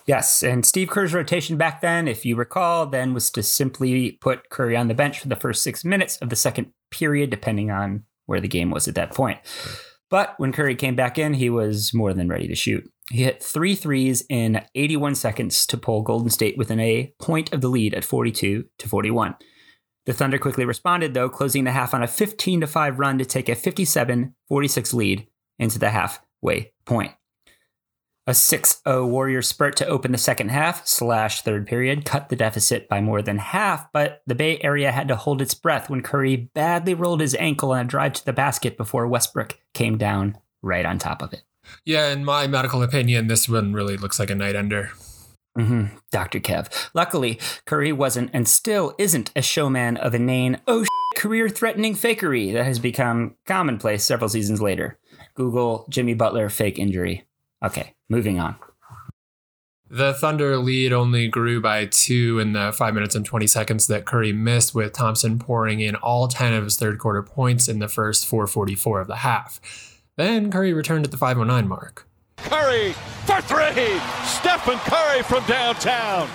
Yes, 0.07 0.41
and 0.41 0.65
Steve 0.65 0.89
Kerr's 0.89 1.13
rotation 1.13 1.57
back 1.57 1.81
then, 1.81 2.07
if 2.07 2.25
you 2.25 2.37
recall, 2.37 2.85
then 2.85 3.13
was 3.13 3.29
to 3.31 3.43
simply 3.43 4.13
put 4.13 4.49
Curry 4.49 4.77
on 4.77 4.87
the 4.87 4.93
bench 4.93 5.19
for 5.19 5.27
the 5.27 5.35
first 5.35 5.61
six 5.61 5.83
minutes 5.83 6.15
of 6.17 6.29
the 6.29 6.35
second 6.37 6.71
period, 6.91 7.29
depending 7.29 7.69
on 7.71 8.05
where 8.25 8.39
the 8.39 8.47
game 8.47 8.71
was 8.71 8.87
at 8.87 8.95
that 8.95 9.13
point. 9.13 9.39
But 10.09 10.35
when 10.37 10.53
Curry 10.53 10.75
came 10.75 10.95
back 10.95 11.17
in, 11.17 11.33
he 11.33 11.49
was 11.49 11.93
more 11.93 12.13
than 12.13 12.29
ready 12.29 12.47
to 12.47 12.55
shoot. 12.55 12.89
He 13.11 13.23
hit 13.23 13.43
three 13.43 13.75
threes 13.75 14.23
in 14.29 14.61
81 14.75 15.15
seconds 15.15 15.65
to 15.67 15.77
pull 15.77 16.01
Golden 16.03 16.29
State 16.29 16.57
within 16.57 16.79
a 16.79 17.13
point 17.19 17.51
of 17.51 17.59
the 17.59 17.67
lead 17.67 17.93
at 17.93 18.05
42 18.05 18.65
to 18.77 18.87
41. 18.87 19.35
The 20.05 20.13
Thunder 20.13 20.37
quickly 20.37 20.63
responded, 20.63 21.13
though, 21.13 21.27
closing 21.27 21.65
the 21.65 21.71
half 21.71 21.93
on 21.93 22.01
a 22.01 22.07
15 22.07 22.61
to 22.61 22.67
5 22.67 22.97
run 22.97 23.17
to 23.17 23.25
take 23.25 23.49
a 23.49 23.55
57 23.55 24.33
46 24.47 24.93
lead 24.93 25.27
into 25.59 25.77
the 25.79 25.89
halfway 25.89 26.71
point. 26.85 27.11
A 28.29 28.33
6 28.33 28.81
0 28.85 29.07
Warrior 29.07 29.41
spurt 29.41 29.77
to 29.77 29.87
open 29.87 30.11
the 30.11 30.17
second 30.17 30.49
half 30.49 30.85
slash 30.85 31.41
third 31.41 31.65
period 31.65 32.03
cut 32.03 32.27
the 32.27 32.35
deficit 32.35 32.89
by 32.89 32.99
more 32.99 33.21
than 33.21 33.37
half, 33.37 33.89
but 33.93 34.21
the 34.27 34.35
Bay 34.35 34.59
Area 34.61 34.91
had 34.91 35.07
to 35.07 35.15
hold 35.15 35.41
its 35.41 35.53
breath 35.53 35.89
when 35.89 36.01
Curry 36.01 36.35
badly 36.35 36.93
rolled 36.93 37.21
his 37.21 37.35
ankle 37.35 37.71
on 37.71 37.85
a 37.85 37.87
drive 37.87 38.11
to 38.13 38.25
the 38.25 38.33
basket 38.33 38.75
before 38.75 39.07
Westbrook 39.07 39.57
came 39.73 39.97
down 39.97 40.37
right 40.61 40.85
on 40.85 40.97
top 40.97 41.21
of 41.21 41.31
it. 41.31 41.43
Yeah, 41.85 42.11
in 42.11 42.25
my 42.25 42.47
medical 42.47 42.83
opinion, 42.83 43.27
this 43.27 43.47
one 43.47 43.71
really 43.71 43.95
looks 43.95 44.19
like 44.19 44.29
a 44.29 44.35
night 44.35 44.57
ender. 44.57 44.91
Mm-hmm. 45.57 45.95
Dr. 46.11 46.41
Kev. 46.41 46.67
Luckily, 46.93 47.39
Curry 47.65 47.93
wasn't 47.93 48.29
and 48.33 48.45
still 48.45 48.93
isn't 48.97 49.31
a 49.37 49.41
showman 49.41 49.95
of 49.95 50.13
inane, 50.13 50.59
oh 50.67 50.85
career 51.15 51.47
threatening 51.49 51.95
fakery 51.95 52.53
that 52.53 52.65
has 52.65 52.77
become 52.77 53.35
commonplace 53.45 54.03
several 54.03 54.29
seasons 54.29 54.61
later. 54.61 54.99
Google 55.33 55.85
Jimmy 55.89 56.13
Butler 56.13 56.49
fake 56.49 56.77
injury. 56.77 57.25
Okay, 57.63 57.95
moving 58.09 58.39
on. 58.39 58.55
The 59.89 60.13
Thunder 60.13 60.57
lead 60.57 60.91
only 60.91 61.29
grew 61.29 61.61
by 61.61 61.85
two 61.85 62.39
in 62.39 62.51
the 62.51 62.73
five 62.73 62.93
minutes 62.93 63.15
and 63.15 63.25
20 63.25 63.47
seconds 63.47 63.87
that 63.87 64.05
Curry 64.05 64.33
missed, 64.33 64.75
with 64.75 64.91
Thompson 64.91 65.39
pouring 65.39 65.79
in 65.79 65.95
all 65.95 66.27
10 66.27 66.53
of 66.53 66.65
his 66.65 66.75
third 66.75 66.99
quarter 66.99 67.23
points 67.23 67.69
in 67.69 67.79
the 67.79 67.87
first 67.87 68.25
444 68.27 68.99
of 68.99 69.07
the 69.07 69.17
half. 69.17 70.01
Then 70.17 70.51
Curry 70.51 70.73
returned 70.73 71.05
at 71.05 71.11
the 71.11 71.17
509 71.17 71.67
mark. 71.69 72.05
Curry 72.37 72.91
for 73.25 73.41
three! 73.41 73.99
Stephen 74.25 74.77
Curry 74.79 75.23
from 75.23 75.45
downtown. 75.45 76.27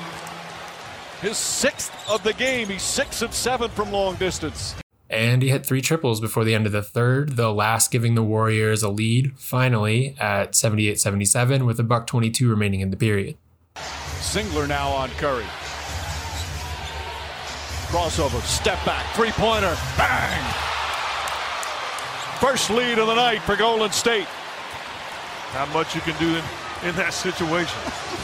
His 1.21 1.37
sixth 1.37 1.93
of 2.11 2.23
the 2.25 2.33
game. 2.33 2.69
He's 2.69 2.83
six 2.83 3.23
of 3.23 3.35
seven 3.35 3.71
from 3.71 3.93
long 3.93 4.17
distance. 4.17 4.75
And 5.13 5.43
he 5.43 5.51
hit 5.51 5.67
three 5.67 5.83
triples 5.83 6.23
before 6.23 6.43
the 6.43 6.55
end 6.55 6.65
of 6.65 6.73
the 6.73 6.83
third, 6.83 7.37
the 7.37 7.53
last 7.53 7.91
giving 7.91 8.15
the 8.15 8.23
Warriors 8.23 8.83
a 8.83 8.89
lead, 8.89 9.39
finally, 9.39 10.17
at 10.19 10.55
78 10.55 10.99
77, 10.99 11.67
with 11.67 11.79
a 11.79 11.83
buck 11.83 12.07
22 12.07 12.49
remaining 12.49 12.81
in 12.81 12.91
the 12.91 12.97
period. 12.97 13.37
Singler 13.75 14.67
now 14.67 14.89
on 14.89 15.11
Curry. 15.11 15.45
Crossover, 17.93 18.41
step 18.41 18.83
back, 18.87 19.05
three 19.15 19.33
pointer, 19.33 19.77
bang! 19.99 20.43
First 22.41 22.71
lead 22.71 22.99
of 22.99 23.07
the 23.07 23.15
night 23.15 23.43
for 23.43 23.55
Golden 23.55 23.93
State. 23.93 24.27
Not 25.53 25.71
much 25.75 25.95
you 25.95 26.01
can 26.01 26.19
do 26.19 26.29
in, 26.29 26.89
in 26.89 26.97
that 26.97 27.13
situation. 27.13 27.79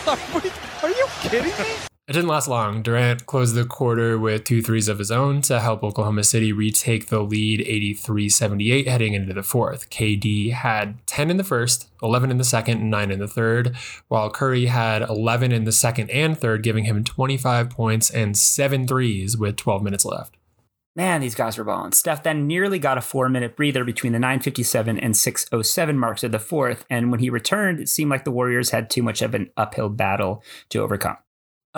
Are 0.83 0.89
you 0.89 1.07
kidding 1.21 1.53
me? 1.53 1.89
It 2.09 2.15
didn't 2.15 2.31
last 2.31 2.49
long. 2.49 2.81
Durant 2.81 3.27
closed 3.27 3.55
the 3.55 3.67
quarter 3.67 4.19
with 4.19 4.45
two 4.45 4.63
threes 4.63 4.89
of 4.89 4.99
his 4.99 5.11
own 5.11 5.43
to 5.43 5.61
help 5.61 5.83
Oklahoma 5.83 6.25
City 6.25 6.53
retake 6.53 7.09
the 7.09 7.21
lead 7.21 7.61
83 7.61 8.31
78 8.31 8.89
heading 8.89 9.13
into 9.13 9.35
the 9.35 9.43
fourth. 9.43 9.91
KD 9.91 10.53
had 10.53 11.07
10 11.07 11.31
in 11.31 11.37
the 11.37 11.45
first, 11.45 11.91
11 12.03 12.31
in 12.31 12.39
the 12.39 12.45
second, 12.45 12.81
and 12.81 12.91
9 12.91 13.11
in 13.11 13.19
the 13.19 13.29
third, 13.29 13.77
while 14.09 14.31
Curry 14.31 14.67
had 14.67 15.03
11 15.03 15.53
in 15.53 15.65
the 15.65 15.73
second 15.73 16.09
and 16.09 16.39
third, 16.39 16.63
giving 16.63 16.85
him 16.85 17.05
25 17.05 17.69
points 17.69 18.09
and 18.09 18.39
seven 18.39 18.87
threes 18.87 19.37
with 19.37 19.57
12 19.57 19.83
minutes 19.83 20.07
left. 20.07 20.35
Man, 20.97 21.21
these 21.21 21.35
guys 21.35 21.59
were 21.59 21.65
balling. 21.65 21.93
Steph 21.93 22.23
then 22.23 22.47
nearly 22.47 22.79
got 22.79 22.97
a 22.97 23.03
four 23.03 23.29
minute 23.29 23.55
breather 23.55 23.85
between 23.85 24.15
the 24.15 24.19
957 24.19 24.99
and 24.99 25.15
607 25.15 25.99
marks 25.99 26.25
of 26.25 26.33
the 26.33 26.39
fourth, 26.39 26.87
and 26.89 27.11
when 27.11 27.21
he 27.21 27.29
returned, 27.29 27.81
it 27.81 27.91
seemed 27.91 28.11
like 28.11 28.25
the 28.25 28.31
Warriors 28.31 28.71
had 28.71 28.89
too 28.89 29.03
much 29.03 29.21
of 29.21 29.35
an 29.35 29.51
uphill 29.59 29.91
battle 29.91 30.43
to 30.71 30.79
overcome. 30.79 31.19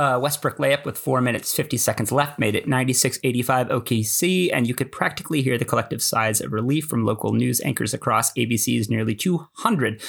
Uh, 0.00 0.18
Westbrook 0.18 0.56
layup 0.56 0.86
with 0.86 0.96
4 0.96 1.20
minutes 1.20 1.52
50 1.52 1.76
seconds 1.76 2.10
left 2.10 2.38
made 2.38 2.54
it 2.54 2.66
96 2.66 3.18
85 3.22 3.68
OKC, 3.68 4.48
and 4.50 4.66
you 4.66 4.74
could 4.74 4.90
practically 4.90 5.42
hear 5.42 5.58
the 5.58 5.66
collective 5.66 6.02
sighs 6.02 6.40
of 6.40 6.54
relief 6.54 6.86
from 6.86 7.04
local 7.04 7.34
news 7.34 7.60
anchors 7.60 7.92
across 7.92 8.32
ABC's 8.32 8.88
nearly 8.88 9.14
200 9.14 10.00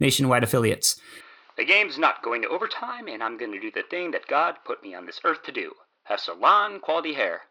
nationwide 0.00 0.42
affiliates. 0.42 1.00
The 1.56 1.64
game's 1.64 1.96
not 1.96 2.24
going 2.24 2.42
to 2.42 2.48
overtime, 2.48 3.06
and 3.06 3.22
I'm 3.22 3.38
going 3.38 3.52
to 3.52 3.60
do 3.60 3.70
the 3.70 3.84
thing 3.88 4.10
that 4.10 4.26
God 4.26 4.56
put 4.64 4.82
me 4.82 4.96
on 4.96 5.06
this 5.06 5.20
earth 5.24 5.44
to 5.44 5.52
do 5.52 5.74
have 6.06 6.18
salon 6.18 6.80
quality 6.80 7.14
hair 7.14 7.42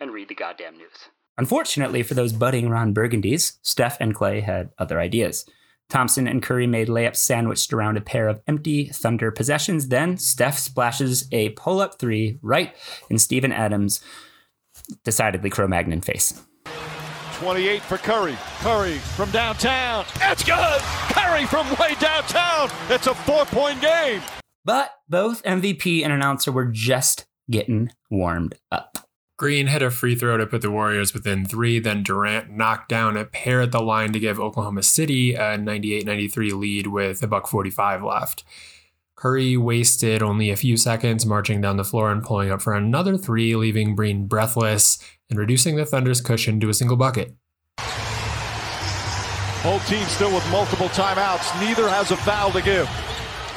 and 0.00 0.12
read 0.12 0.28
the 0.30 0.34
goddamn 0.34 0.78
news. 0.78 1.10
Unfortunately 1.36 2.02
for 2.02 2.14
those 2.14 2.32
budding 2.32 2.70
Ron 2.70 2.94
Burgundies, 2.94 3.58
Steph 3.60 3.98
and 4.00 4.14
Klay 4.14 4.42
had 4.42 4.70
other 4.78 4.98
ideas. 4.98 5.44
Thompson 5.88 6.26
and 6.26 6.42
Curry 6.42 6.66
made 6.66 6.88
layups 6.88 7.16
sandwiched 7.16 7.72
around 7.72 7.96
a 7.96 8.00
pair 8.00 8.28
of 8.28 8.42
empty 8.46 8.86
Thunder 8.88 9.30
possessions. 9.30 9.88
Then 9.88 10.16
Steph 10.18 10.58
splashes 10.58 11.28
a 11.32 11.50
pull 11.50 11.80
up 11.80 11.98
three 11.98 12.38
right 12.42 12.74
in 13.08 13.18
Steven 13.18 13.52
Adams' 13.52 14.00
decidedly 15.04 15.50
Cro 15.50 15.68
Magnon 15.68 16.00
face. 16.00 16.42
28 17.34 17.82
for 17.82 17.98
Curry. 17.98 18.36
Curry 18.60 18.98
from 18.98 19.30
downtown. 19.30 20.04
It's 20.22 20.42
good! 20.42 20.80
Curry 21.12 21.44
from 21.46 21.68
way 21.78 21.94
downtown. 22.00 22.70
It's 22.88 23.06
a 23.06 23.14
four 23.14 23.44
point 23.44 23.80
game. 23.80 24.22
But 24.64 24.90
both 25.08 25.42
MVP 25.44 26.02
and 26.02 26.12
announcer 26.12 26.50
were 26.50 26.64
just 26.66 27.26
getting 27.50 27.90
warmed 28.10 28.56
up. 28.72 29.05
Green 29.38 29.66
hit 29.66 29.82
a 29.82 29.90
free 29.90 30.14
throw 30.14 30.38
to 30.38 30.46
put 30.46 30.62
the 30.62 30.70
Warriors 30.70 31.12
within 31.12 31.44
three. 31.44 31.78
Then 31.78 32.02
Durant 32.02 32.50
knocked 32.50 32.88
down 32.88 33.18
a 33.18 33.26
pair 33.26 33.60
at 33.60 33.70
the 33.70 33.82
line 33.82 34.14
to 34.14 34.18
give 34.18 34.40
Oklahoma 34.40 34.82
City 34.82 35.34
a 35.34 35.58
98 35.58 36.06
93 36.06 36.52
lead 36.52 36.86
with 36.86 37.22
a 37.22 37.26
buck 37.26 37.46
45 37.46 38.02
left. 38.02 38.44
Curry 39.14 39.56
wasted 39.56 40.22
only 40.22 40.48
a 40.50 40.56
few 40.56 40.78
seconds 40.78 41.26
marching 41.26 41.60
down 41.60 41.76
the 41.76 41.84
floor 41.84 42.10
and 42.10 42.22
pulling 42.22 42.50
up 42.50 42.62
for 42.62 42.72
another 42.72 43.18
three, 43.18 43.54
leaving 43.56 43.94
Breen 43.94 44.26
breathless 44.26 44.98
and 45.28 45.38
reducing 45.38 45.76
the 45.76 45.84
Thunder's 45.84 46.22
cushion 46.22 46.58
to 46.60 46.70
a 46.70 46.74
single 46.74 46.96
bucket. 46.96 47.34
Whole 49.60 49.80
team 49.80 50.04
still 50.06 50.34
with 50.34 50.48
multiple 50.50 50.88
timeouts. 50.88 51.60
Neither 51.60 51.88
has 51.88 52.10
a 52.10 52.16
foul 52.16 52.52
to 52.52 52.62
give. 52.62 52.88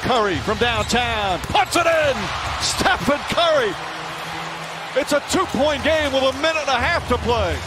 Curry 0.00 0.36
from 0.38 0.58
downtown 0.58 1.38
puts 1.40 1.76
it 1.76 1.86
in. 1.86 2.16
Stephen 2.60 3.18
Curry 3.28 3.72
it's 4.96 5.12
a 5.12 5.22
two 5.30 5.44
point 5.46 5.82
game 5.84 6.12
with 6.12 6.22
a 6.22 6.32
minute 6.40 6.60
and 6.60 6.68
a 6.68 6.78
half 6.78 7.08
to 7.08 7.18
play. 7.18 7.58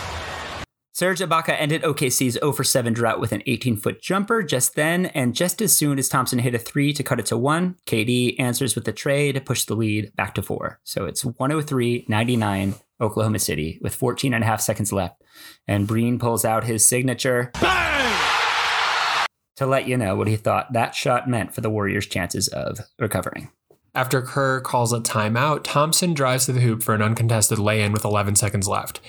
Serge 0.95 1.21
Ibaka 1.21 1.55
ended 1.57 1.81
OKC's 1.81 2.33
0 2.33 2.51
for 2.51 2.63
7 2.63 2.93
drought 2.93 3.19
with 3.19 3.31
an 3.31 3.41
18 3.47 3.77
foot 3.77 3.99
jumper 3.99 4.43
just 4.43 4.75
then, 4.75 5.07
and 5.07 5.33
just 5.33 5.59
as 5.59 5.75
soon 5.75 5.97
as 5.97 6.07
Thompson 6.07 6.37
hit 6.37 6.53
a 6.53 6.59
three 6.59 6.93
to 6.93 7.01
cut 7.01 7.19
it 7.19 7.25
to 7.27 7.37
one, 7.37 7.77
KD 7.87 8.39
answers 8.39 8.75
with 8.75 8.87
a 8.87 8.91
tray 8.91 9.31
to 9.31 9.41
push 9.41 9.65
the 9.65 9.75
lead 9.75 10.15
back 10.15 10.35
to 10.35 10.43
four. 10.43 10.79
So 10.83 11.05
it's 11.05 11.25
103 11.25 12.05
99 12.07 12.75
Oklahoma 13.01 13.39
City 13.39 13.79
with 13.81 13.95
14 13.95 14.35
and 14.35 14.43
a 14.43 14.47
half 14.47 14.61
seconds 14.61 14.93
left. 14.93 15.23
And 15.67 15.87
Breen 15.87 16.19
pulls 16.19 16.45
out 16.45 16.63
his 16.63 16.87
signature. 16.87 17.51
Bang! 17.59 19.27
To 19.57 19.65
let 19.65 19.87
you 19.87 19.97
know 19.97 20.15
what 20.15 20.27
he 20.27 20.35
thought 20.35 20.73
that 20.73 20.93
shot 20.93 21.27
meant 21.27 21.55
for 21.55 21.61
the 21.61 21.69
Warriors' 21.69 22.07
chances 22.07 22.47
of 22.49 22.79
recovering. 22.99 23.49
After 23.95 24.23
Kerr 24.23 24.59
calls 24.59 24.91
a 24.91 24.99
timeout, 24.99 25.61
Thompson 25.63 26.15
drives 26.15 26.47
to 26.47 26.51
the 26.51 26.61
hoop 26.61 26.81
for 26.81 26.95
an 26.95 27.01
uncontested 27.03 27.59
lay 27.59 27.83
in 27.83 27.91
with 27.91 28.03
11 28.03 28.35
seconds 28.35 28.67
left. 28.67 28.99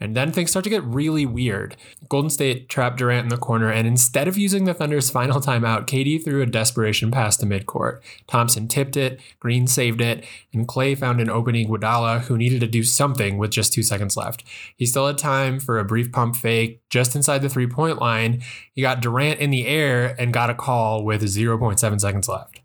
And 0.00 0.14
then 0.14 0.30
things 0.30 0.50
start 0.50 0.62
to 0.62 0.70
get 0.70 0.84
really 0.84 1.26
weird. 1.26 1.76
Golden 2.08 2.30
State 2.30 2.68
trapped 2.68 2.98
Durant 2.98 3.24
in 3.24 3.30
the 3.30 3.36
corner, 3.36 3.68
and 3.68 3.84
instead 3.84 4.28
of 4.28 4.38
using 4.38 4.62
the 4.62 4.74
Thunder's 4.74 5.10
final 5.18 5.40
timeout, 5.40 5.86
KD 5.86 6.22
threw 6.22 6.40
a 6.40 6.46
desperation 6.46 7.10
pass 7.10 7.36
to 7.38 7.46
midcourt. 7.46 7.98
Thompson 8.28 8.68
tipped 8.68 8.96
it, 8.96 9.20
Green 9.40 9.66
saved 9.66 10.00
it, 10.00 10.24
and 10.52 10.68
Klay 10.68 10.96
found 10.96 11.20
an 11.20 11.28
opening 11.28 11.66
Iguodala 11.66 12.20
who 12.20 12.38
needed 12.38 12.60
to 12.60 12.68
do 12.68 12.84
something 12.84 13.38
with 13.38 13.50
just 13.50 13.72
two 13.72 13.82
seconds 13.82 14.16
left. 14.16 14.44
He 14.76 14.86
still 14.86 15.08
had 15.08 15.18
time 15.18 15.58
for 15.58 15.80
a 15.80 15.84
brief 15.84 16.12
pump 16.12 16.36
fake 16.36 16.80
just 16.90 17.16
inside 17.16 17.42
the 17.42 17.48
three 17.48 17.66
point 17.66 18.00
line. 18.00 18.40
He 18.72 18.82
got 18.82 19.00
Durant 19.00 19.40
in 19.40 19.50
the 19.50 19.66
air 19.66 20.14
and 20.16 20.32
got 20.32 20.48
a 20.48 20.54
call 20.54 21.04
with 21.04 21.22
0.7 21.22 22.00
seconds 22.00 22.28
left. 22.28 22.60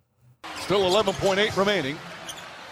Still 0.64 0.90
11.8 0.90 1.58
remaining. 1.58 1.98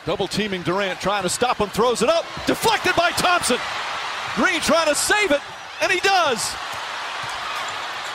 Double 0.06 0.28
teaming 0.28 0.62
Durant, 0.64 1.00
trying 1.02 1.24
to 1.24 1.30
stop 1.30 1.58
him, 1.58 1.70
throws 1.70 2.02
it 2.02 2.10
up. 2.10 2.26
Deflected 2.48 2.96
by 2.96 3.12
Thompson. 3.12 3.58
Green 4.36 4.62
trying 4.62 4.88
to 4.88 4.96
save 4.96 5.30
it, 5.30 5.42
and 5.82 5.92
he 5.92 6.00
does. 6.00 6.54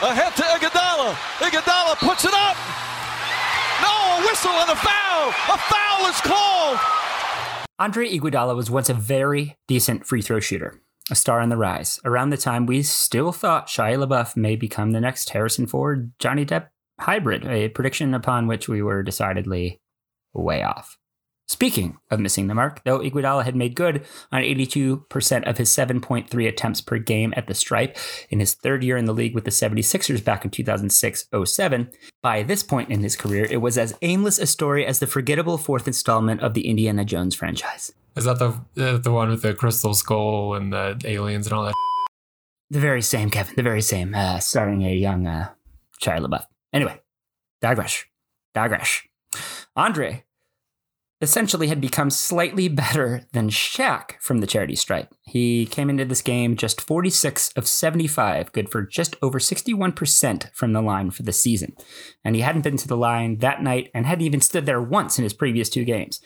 Ahead 0.01 0.35
to 0.35 0.43
Iguodala. 0.43 1.13
Iguodala 1.39 1.95
puts 1.97 2.25
it 2.25 2.33
up. 2.33 2.57
No, 3.81 4.17
a 4.17 4.25
whistle 4.25 4.51
and 4.51 4.71
a 4.71 4.75
foul. 4.75 5.29
A 5.29 5.57
foul 5.57 6.09
is 6.09 6.21
called. 6.21 6.79
Andre 7.79 8.09
Iguodala 8.09 8.55
was 8.55 8.71
once 8.71 8.89
a 8.89 8.95
very 8.95 9.57
decent 9.67 10.07
free 10.07 10.23
throw 10.23 10.39
shooter, 10.39 10.81
a 11.11 11.15
star 11.15 11.39
on 11.39 11.49
the 11.49 11.57
rise. 11.57 11.99
Around 12.03 12.31
the 12.31 12.37
time 12.37 12.65
we 12.65 12.81
still 12.81 13.31
thought 13.31 13.67
Shia 13.67 14.03
LaBeouf 14.03 14.35
may 14.35 14.55
become 14.55 14.91
the 14.91 15.01
next 15.01 15.29
Harrison 15.29 15.67
Ford, 15.67 16.11
Johnny 16.17 16.45
Depp 16.45 16.69
hybrid, 16.99 17.45
a 17.45 17.69
prediction 17.69 18.13
upon 18.13 18.47
which 18.47 18.67
we 18.67 18.81
were 18.81 19.03
decidedly 19.03 19.79
way 20.33 20.63
off. 20.63 20.97
Speaking 21.49 21.97
of 22.11 22.19
missing 22.19 22.47
the 22.47 22.55
mark, 22.55 22.83
though 22.83 22.99
Iguodala 22.99 23.45
had 23.45 23.55
made 23.55 23.73
good 23.73 24.05
on 24.33 24.41
82% 24.41 25.47
of 25.47 25.57
his 25.57 25.69
7.3 25.69 26.47
attempts 26.47 26.81
per 26.81 26.97
game 26.97 27.33
at 27.37 27.47
the 27.47 27.53
stripe 27.53 27.97
in 28.29 28.41
his 28.41 28.53
third 28.53 28.83
year 28.83 28.97
in 28.97 29.05
the 29.05 29.13
league 29.13 29.33
with 29.33 29.45
the 29.45 29.51
76ers 29.51 30.23
back 30.23 30.43
in 30.43 30.51
2006-07, 30.51 31.93
by 32.21 32.43
this 32.43 32.63
point 32.63 32.89
in 32.89 33.01
his 33.01 33.15
career, 33.15 33.47
it 33.49 33.61
was 33.61 33.77
as 33.77 33.97
aimless 34.01 34.39
a 34.39 34.45
story 34.45 34.85
as 34.85 34.99
the 34.99 35.07
forgettable 35.07 35.57
fourth 35.57 35.87
installment 35.87 36.41
of 36.41 36.53
the 36.53 36.67
Indiana 36.67 37.05
Jones 37.05 37.33
franchise. 37.33 37.93
Is 38.17 38.25
that 38.25 38.39
the 38.39 38.49
uh, 38.77 38.97
the 38.97 39.11
one 39.11 39.29
with 39.29 39.43
the 39.43 39.53
crystal 39.53 39.93
skull 39.93 40.55
and 40.55 40.73
the 40.73 40.99
aliens 41.05 41.45
and 41.45 41.53
all 41.53 41.65
that? 41.65 41.73
The 42.71 42.79
very 42.79 43.03
same, 43.03 43.29
Kevin. 43.29 43.53
The 43.55 43.63
very 43.63 43.83
same, 43.83 44.13
uh, 44.13 44.39
starring 44.39 44.83
a 44.83 44.93
young 44.93 45.27
uh, 45.27 45.49
Shia 46.01 46.19
LaBeouf. 46.19 46.45
Anyway, 46.73 46.99
digress. 47.61 48.03
digress. 48.53 49.01
Andre 49.75 50.23
essentially 51.21 51.67
had 51.67 51.81
become 51.81 52.09
slightly 52.09 52.67
better 52.67 53.25
than 53.33 53.49
Shaq 53.49 54.19
from 54.19 54.39
the 54.39 54.47
charity 54.47 54.75
stripe. 54.75 55.13
He 55.21 55.65
came 55.65 55.89
into 55.89 56.05
this 56.05 56.21
game 56.21 56.55
just 56.55 56.81
46 56.81 57.51
of 57.55 57.67
75, 57.67 58.51
good 58.51 58.69
for 58.69 58.83
just 58.83 59.15
over 59.21 59.39
61% 59.39 60.53
from 60.53 60.73
the 60.73 60.81
line 60.81 61.11
for 61.11 61.23
the 61.23 61.33
season. 61.33 61.75
And 62.23 62.35
he 62.35 62.41
hadn't 62.41 62.61
been 62.61 62.77
to 62.77 62.87
the 62.87 62.97
line 62.97 63.39
that 63.39 63.61
night 63.61 63.89
and 63.93 64.05
hadn't 64.05 64.25
even 64.25 64.41
stood 64.41 64.65
there 64.65 64.81
once 64.81 65.17
in 65.17 65.23
his 65.23 65.33
previous 65.33 65.69
two 65.69 65.83
games. 65.83 66.21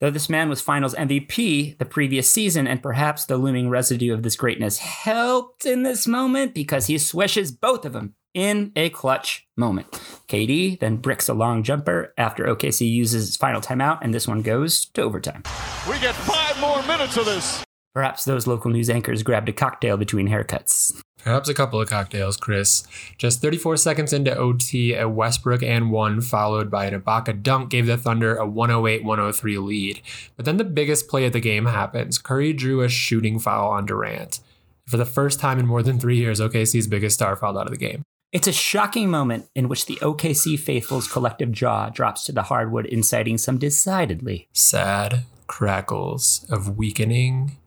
Though 0.00 0.10
this 0.10 0.28
man 0.28 0.48
was 0.48 0.60
finals 0.60 0.94
MVP 0.96 1.78
the 1.78 1.84
previous 1.84 2.30
season, 2.30 2.66
and 2.66 2.82
perhaps 2.82 3.24
the 3.24 3.36
looming 3.36 3.70
residue 3.70 4.12
of 4.12 4.22
this 4.22 4.36
greatness 4.36 4.78
helped 4.78 5.64
in 5.64 5.84
this 5.84 6.06
moment 6.06 6.52
because 6.52 6.88
he 6.88 6.98
swishes 6.98 7.52
both 7.52 7.84
of 7.84 7.92
them 7.92 8.14
in 8.34 8.72
a 8.76 8.90
clutch 8.90 9.46
moment. 9.56 9.90
KD 10.28 10.78
then 10.80 10.96
bricks 10.96 11.28
a 11.28 11.34
long 11.34 11.62
jumper 11.62 12.12
after 12.18 12.44
OKC 12.44 12.90
uses 12.90 13.28
its 13.28 13.36
final 13.36 13.60
timeout, 13.60 13.98
and 14.02 14.12
this 14.12 14.28
one 14.28 14.42
goes 14.42 14.84
to 14.86 15.02
overtime. 15.02 15.44
We 15.88 15.98
get 16.00 16.14
five 16.14 16.60
more 16.60 16.82
minutes 16.82 17.16
of 17.16 17.24
this. 17.24 17.64
Perhaps 17.94 18.24
those 18.24 18.48
local 18.48 18.72
news 18.72 18.90
anchors 18.90 19.22
grabbed 19.22 19.48
a 19.48 19.52
cocktail 19.52 19.96
between 19.96 20.28
haircuts. 20.28 21.00
Perhaps 21.24 21.48
a 21.48 21.54
couple 21.54 21.80
of 21.80 21.88
cocktails, 21.88 22.36
Chris. 22.36 22.86
Just 23.16 23.40
34 23.40 23.76
seconds 23.78 24.12
into 24.12 24.36
OT, 24.36 24.94
a 24.94 25.08
Westbrook 25.08 25.62
and 25.62 25.92
one, 25.92 26.20
followed 26.20 26.70
by 26.70 26.86
an 26.86 27.00
Ibaka 27.00 27.40
dunk, 27.40 27.70
gave 27.70 27.86
the 27.86 27.96
Thunder 27.96 28.34
a 28.34 28.44
108 28.44 29.04
103 29.04 29.58
lead. 29.58 30.02
But 30.36 30.44
then 30.44 30.56
the 30.56 30.64
biggest 30.64 31.08
play 31.08 31.24
of 31.24 31.32
the 31.32 31.40
game 31.40 31.66
happens. 31.66 32.18
Curry 32.18 32.52
drew 32.52 32.82
a 32.82 32.88
shooting 32.88 33.38
foul 33.38 33.70
on 33.70 33.86
Durant. 33.86 34.40
For 34.86 34.96
the 34.98 35.06
first 35.06 35.40
time 35.40 35.58
in 35.58 35.66
more 35.66 35.82
than 35.82 35.98
three 35.98 36.16
years, 36.16 36.40
OKC's 36.40 36.88
biggest 36.88 37.14
star 37.14 37.36
fouled 37.36 37.56
out 37.56 37.66
of 37.66 37.72
the 37.72 37.78
game. 37.78 38.02
It's 38.34 38.48
a 38.48 38.52
shocking 38.52 39.10
moment 39.10 39.48
in 39.54 39.68
which 39.68 39.86
the 39.86 39.94
OKC 40.02 40.58
faithful's 40.58 41.06
collective 41.06 41.52
jaw 41.52 41.88
drops 41.88 42.24
to 42.24 42.32
the 42.32 42.42
hardwood, 42.42 42.84
inciting 42.84 43.38
some 43.38 43.58
decidedly 43.58 44.48
sad 44.52 45.22
crackles 45.46 46.44
of 46.50 46.76
weakening 46.76 47.58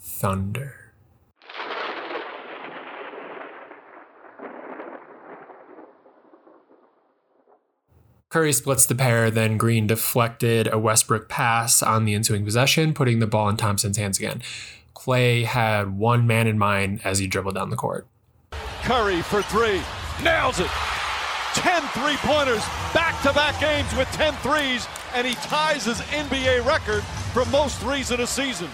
thunder. 0.00 0.74
Curry 8.28 8.52
splits 8.52 8.84
the 8.84 8.96
pair, 8.96 9.30
then 9.30 9.56
Green 9.56 9.86
deflected 9.86 10.66
a 10.72 10.76
Westbrook 10.76 11.28
pass 11.28 11.84
on 11.84 12.04
the 12.04 12.14
ensuing 12.14 12.44
possession, 12.44 12.94
putting 12.94 13.20
the 13.20 13.28
ball 13.28 13.48
in 13.48 13.56
Thompson's 13.56 13.96
hands 13.96 14.18
again. 14.18 14.42
Klay 14.92 15.44
had 15.44 15.96
one 15.96 16.26
man 16.26 16.48
in 16.48 16.58
mind 16.58 17.00
as 17.04 17.20
he 17.20 17.28
dribbled 17.28 17.54
down 17.54 17.70
the 17.70 17.76
court. 17.76 18.08
Curry 18.82 19.22
for 19.22 19.40
three. 19.42 19.80
Nails 20.22 20.60
it. 20.60 20.70
10 21.54 21.82
three 21.88 22.16
pointers, 22.18 22.64
back 22.92 23.20
to 23.22 23.32
back 23.32 23.58
games 23.60 23.94
with 23.96 24.08
10 24.12 24.34
threes, 24.36 24.86
and 25.14 25.26
he 25.26 25.34
ties 25.36 25.84
his 25.86 26.00
NBA 26.02 26.64
record 26.66 27.02
for 27.32 27.44
most 27.46 27.78
threes 27.80 28.10
in 28.10 28.20
a 28.20 28.26
season. 28.26 28.68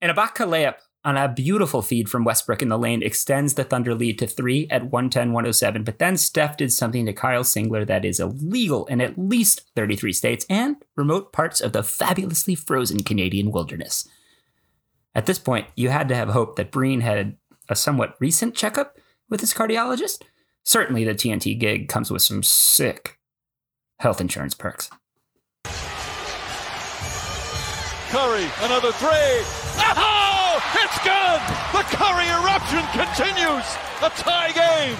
An 0.00 0.10
Ibaka 0.10 0.46
layup 0.46 0.76
on 1.04 1.16
a 1.16 1.28
beautiful 1.28 1.82
feed 1.82 2.08
from 2.08 2.24
Westbrook 2.24 2.62
in 2.62 2.68
the 2.68 2.78
lane 2.78 3.02
extends 3.02 3.54
the 3.54 3.64
Thunder 3.64 3.94
lead 3.94 4.18
to 4.18 4.26
three 4.26 4.68
at 4.70 4.84
110 4.84 5.32
107. 5.32 5.82
But 5.82 5.98
then 5.98 6.16
Steph 6.16 6.56
did 6.56 6.72
something 6.72 7.06
to 7.06 7.12
Kyle 7.12 7.42
Singler 7.42 7.86
that 7.86 8.04
is 8.04 8.20
illegal 8.20 8.86
in 8.86 9.00
at 9.00 9.18
least 9.18 9.62
33 9.74 10.12
states 10.12 10.46
and 10.48 10.76
remote 10.96 11.32
parts 11.32 11.60
of 11.60 11.72
the 11.72 11.82
fabulously 11.82 12.54
frozen 12.54 13.02
Canadian 13.02 13.50
wilderness. 13.50 14.08
At 15.14 15.26
this 15.26 15.38
point, 15.38 15.66
you 15.74 15.88
had 15.88 16.08
to 16.08 16.14
have 16.14 16.30
hope 16.30 16.56
that 16.56 16.70
Breen 16.70 17.00
had 17.00 17.36
a 17.68 17.74
somewhat 17.74 18.16
recent 18.20 18.54
checkup 18.54 18.96
with 19.28 19.40
his 19.40 19.52
cardiologist. 19.52 20.22
Certainly, 20.64 21.04
the 21.04 21.14
TNT 21.14 21.58
gig 21.58 21.88
comes 21.88 22.10
with 22.10 22.22
some 22.22 22.42
sick 22.42 23.18
health 24.00 24.20
insurance 24.20 24.54
perks. 24.54 24.90
Curry, 28.10 28.46
another 28.60 28.92
three. 28.92 29.40
Oh, 29.96 30.60
it's 30.74 30.98
good. 31.02 31.40
The 31.72 31.82
Curry 31.96 32.26
eruption 32.28 32.84
continues. 32.92 33.64
A 34.02 34.10
tie 34.20 34.52
game. 34.52 34.96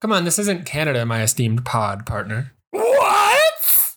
Come 0.00 0.12
on, 0.12 0.24
this 0.24 0.38
isn't 0.38 0.66
Canada, 0.66 1.04
my 1.04 1.22
esteemed 1.22 1.64
pod 1.64 2.06
partner. 2.06 2.52
What? 2.70 3.96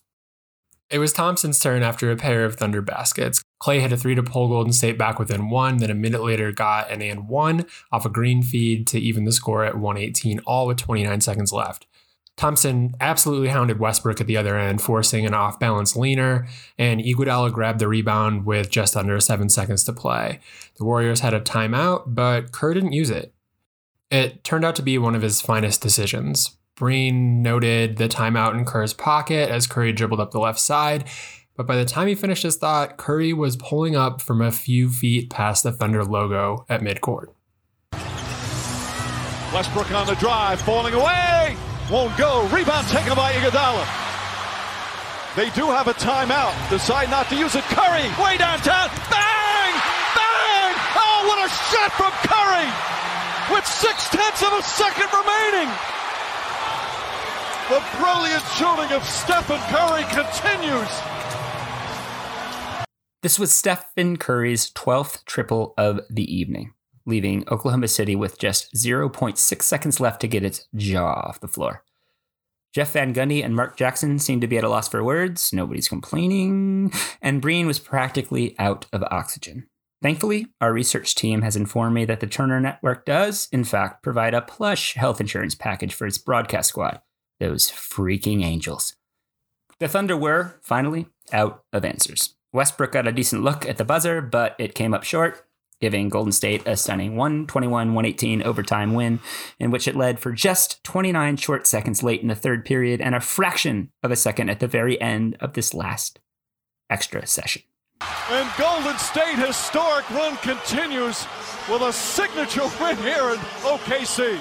It 0.89 0.99
was 0.99 1.13
Thompson's 1.13 1.59
turn 1.59 1.83
after 1.83 2.09
a 2.09 2.15
pair 2.15 2.45
of 2.45 2.55
Thunder 2.55 2.81
baskets. 2.81 3.43
Klay 3.59 3.81
hit 3.81 3.91
a 3.91 3.97
three 3.97 4.15
to 4.15 4.23
pull 4.23 4.47
Golden 4.47 4.71
State 4.71 4.97
back 4.97 5.17
within 5.17 5.49
one, 5.49 5.77
then 5.77 5.89
a 5.89 5.95
minute 5.95 6.23
later 6.23 6.51
got 6.51 6.91
an 6.91 7.01
and 7.01 7.27
one 7.27 7.65
off 7.91 8.05
a 8.05 8.09
Green 8.09 8.43
feed 8.43 8.85
to 8.87 8.99
even 8.99 9.25
the 9.25 9.31
score 9.31 9.63
at 9.63 9.77
118, 9.77 10.39
all 10.45 10.67
with 10.67 10.77
29 10.77 11.21
seconds 11.21 11.51
left. 11.51 11.87
Thompson 12.37 12.93
absolutely 13.01 13.47
hounded 13.47 13.79
Westbrook 13.79 14.21
at 14.21 14.27
the 14.27 14.37
other 14.37 14.57
end, 14.57 14.79
forcing 14.79 15.25
an 15.25 15.33
off 15.33 15.59
balance 15.59 15.95
leaner, 15.95 16.47
and 16.77 17.01
Iguodala 17.01 17.51
grabbed 17.51 17.79
the 17.79 17.87
rebound 17.87 18.45
with 18.45 18.69
just 18.69 18.95
under 18.95 19.19
seven 19.19 19.49
seconds 19.49 19.83
to 19.85 19.93
play. 19.93 20.39
The 20.77 20.85
Warriors 20.85 21.21
had 21.21 21.33
a 21.33 21.41
timeout, 21.41 22.03
but 22.05 22.51
Kerr 22.51 22.75
didn't 22.75 22.93
use 22.93 23.09
it. 23.09 23.33
It 24.11 24.43
turned 24.43 24.63
out 24.63 24.75
to 24.75 24.83
be 24.83 24.99
one 24.99 25.15
of 25.15 25.23
his 25.23 25.41
finest 25.41 25.81
decisions. 25.81 26.57
Breen 26.75 27.41
noted 27.41 27.97
the 27.97 28.07
timeout 28.07 28.53
in 28.53 28.63
Kerr's 28.63 28.93
pocket 28.93 29.49
as 29.49 29.65
Curry 29.65 29.91
dribbled 29.91 30.19
up 30.19 30.29
the 30.29 30.39
left 30.39 30.59
side, 30.59 31.05
but 31.57 31.65
by 31.65 31.75
the 31.75 31.85
time 31.85 32.07
he 32.07 32.13
finished 32.13 32.43
his 32.43 32.55
thought, 32.55 32.97
Curry 32.97 33.33
was 33.33 33.57
pulling 33.57 33.95
up 33.95 34.21
from 34.21 34.41
a 34.41 34.51
few 34.51 34.89
feet 34.89 35.31
past 35.31 35.63
the 35.63 35.71
Thunder 35.71 36.05
logo 36.05 36.65
at 36.69 36.81
midcourt. 36.81 37.33
Westbrook 39.51 39.91
on 39.91 40.05
the 40.05 40.13
drive, 40.15 40.61
falling 40.61 40.93
away. 40.93 41.57
Won't 41.89 42.15
go. 42.15 42.45
Rebound 42.53 42.85
taken 42.87 43.15
by 43.15 43.33
Iguodala. 43.33 43.87
They 45.35 45.49
do 45.51 45.65
have 45.73 45.87
a 45.87 45.93
timeout. 45.93 46.53
Decide 46.69 47.09
not 47.09 47.27
to 47.29 47.35
use 47.35 47.55
it. 47.55 47.63
Curry, 47.73 48.05
way 48.21 48.37
downtown. 48.37 48.89
Bang! 49.09 49.73
Bang! 50.13 50.73
Oh, 50.93 51.25
what 51.25 51.41
a 51.41 51.49
shot 51.49 51.89
from 51.97 52.13
Curry! 52.21 52.69
With 53.49 53.65
six 53.65 54.09
tenths 54.09 54.43
of 54.43 54.53
a 54.53 54.61
second 54.61 55.09
remaining. 55.09 55.73
The 57.73 57.81
brilliant 57.97 58.45
shooting 58.53 58.91
of 58.93 59.01
Stephen 59.03 59.61
Curry 59.73 60.05
continues. 60.13 61.16
This 63.23 63.39
was 63.39 63.51
Stephen 63.51 64.17
Curry's 64.17 64.69
12th 64.73 65.25
triple 65.25 65.73
of 65.75 66.01
the 66.07 66.31
evening, 66.31 66.73
leaving 67.07 67.49
Oklahoma 67.49 67.87
City 67.87 68.15
with 68.15 68.37
just 68.37 68.71
0.6 68.75 69.61
seconds 69.63 69.99
left 69.99 70.21
to 70.21 70.27
get 70.27 70.43
its 70.43 70.67
jaw 70.75 71.25
off 71.27 71.39
the 71.39 71.47
floor. 71.47 71.83
Jeff 72.75 72.91
Van 72.91 73.15
Gundy 73.15 73.43
and 73.43 73.55
Mark 73.55 73.75
Jackson 73.75 74.19
seemed 74.19 74.41
to 74.41 74.47
be 74.47 74.59
at 74.59 74.63
a 74.63 74.69
loss 74.69 74.87
for 74.87 75.03
words. 75.03 75.51
Nobody's 75.51 75.89
complaining. 75.89 76.93
And 77.19 77.41
Breen 77.41 77.65
was 77.65 77.79
practically 77.79 78.55
out 78.59 78.85
of 78.93 79.01
oxygen. 79.09 79.65
Thankfully, 80.03 80.45
our 80.61 80.71
research 80.71 81.15
team 81.15 81.41
has 81.41 81.55
informed 81.55 81.95
me 81.95 82.05
that 82.05 82.19
the 82.19 82.27
Turner 82.27 82.59
Network 82.59 83.03
does, 83.03 83.47
in 83.51 83.63
fact, 83.63 84.03
provide 84.03 84.35
a 84.35 84.43
plush 84.43 84.93
health 84.93 85.19
insurance 85.19 85.55
package 85.55 85.95
for 85.95 86.05
its 86.05 86.19
broadcast 86.19 86.69
squad. 86.69 87.01
Those 87.39 87.71
freaking 87.71 88.43
angels. 88.43 88.95
The 89.79 89.87
Thunder 89.87 90.15
were, 90.15 90.59
finally, 90.61 91.07
out 91.33 91.63
of 91.73 91.83
answers. 91.83 92.35
Westbrook 92.57 92.91
got 92.91 93.07
a 93.07 93.11
decent 93.11 93.43
look 93.43 93.69
at 93.69 93.77
the 93.77 93.85
buzzer, 93.85 94.19
but 94.19 94.55
it 94.57 94.73
came 94.73 94.95
up 94.95 95.03
short, 95.03 95.45
giving 95.79 96.09
Golden 96.09 96.31
State 96.31 96.63
a 96.65 96.75
stunning 96.75 97.15
121 97.15 97.93
118 97.93 98.41
overtime 98.41 98.95
win, 98.95 99.19
in 99.59 99.69
which 99.69 99.87
it 99.87 99.95
led 99.95 100.19
for 100.19 100.31
just 100.31 100.83
29 100.83 101.37
short 101.37 101.67
seconds 101.67 102.01
late 102.01 102.23
in 102.23 102.29
the 102.29 102.35
third 102.35 102.65
period 102.65 102.99
and 102.99 103.13
a 103.13 103.19
fraction 103.19 103.91
of 104.01 104.09
a 104.09 104.15
second 104.15 104.49
at 104.49 104.59
the 104.59 104.67
very 104.67 104.99
end 104.99 105.37
of 105.39 105.53
this 105.53 105.75
last 105.75 106.19
extra 106.89 107.27
session. 107.27 107.61
And 108.31 108.49
Golden 108.57 108.97
State 108.97 109.37
historic 109.37 110.09
run 110.09 110.35
continues 110.37 111.27
with 111.69 111.83
a 111.83 111.93
signature 111.93 112.67
win 112.81 112.97
here 112.97 113.29
in 113.33 113.37
OKC. 113.61 114.39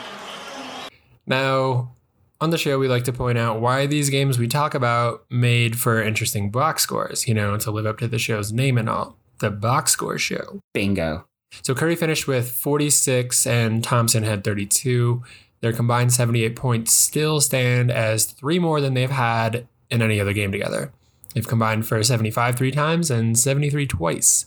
Now, 1.26 1.95
on 2.40 2.51
the 2.51 2.59
show, 2.59 2.79
we 2.79 2.88
like 2.88 3.05
to 3.05 3.12
point 3.12 3.38
out 3.38 3.61
why 3.61 3.87
these 3.87 4.11
games 4.11 4.38
we 4.38 4.49
talk 4.49 4.75
about 4.75 5.25
made 5.31 5.79
for 5.79 6.03
interesting 6.03 6.51
box 6.51 6.83
scores, 6.83 7.27
you 7.27 7.35
know, 7.35 7.57
to 7.57 7.70
live 7.70 7.87
up 7.87 7.99
to 7.99 8.09
the 8.09 8.18
show's 8.18 8.53
name 8.53 8.77
and 8.79 8.88
all. 8.88 9.16
The 9.38 9.51
box 9.51 9.92
score 9.92 10.18
show. 10.18 10.61
Bingo. 10.72 11.27
So 11.62 11.75
Curry 11.75 11.96
finished 11.96 12.27
with 12.27 12.51
46 12.51 13.46
and 13.46 13.83
Thompson 13.83 14.22
had 14.22 14.44
32. 14.44 15.22
Their 15.61 15.72
combined 15.72 16.12
78 16.12 16.57
points 16.57 16.92
still 16.92 17.40
stand 17.40 17.90
as 17.90 18.27
three 18.27 18.59
more 18.59 18.81
than 18.81 18.94
they've 18.94 19.11
had 19.11 19.66
in 19.90 20.03
any 20.03 20.20
other 20.20 20.33
game 20.33 20.53
together. 20.53 20.92
They've 21.35 21.46
combined 21.46 21.87
for 21.87 22.03
75 22.03 22.57
three 22.57 22.70
times 22.70 23.11
and 23.11 23.38
73 23.38 23.87
twice. 23.87 24.46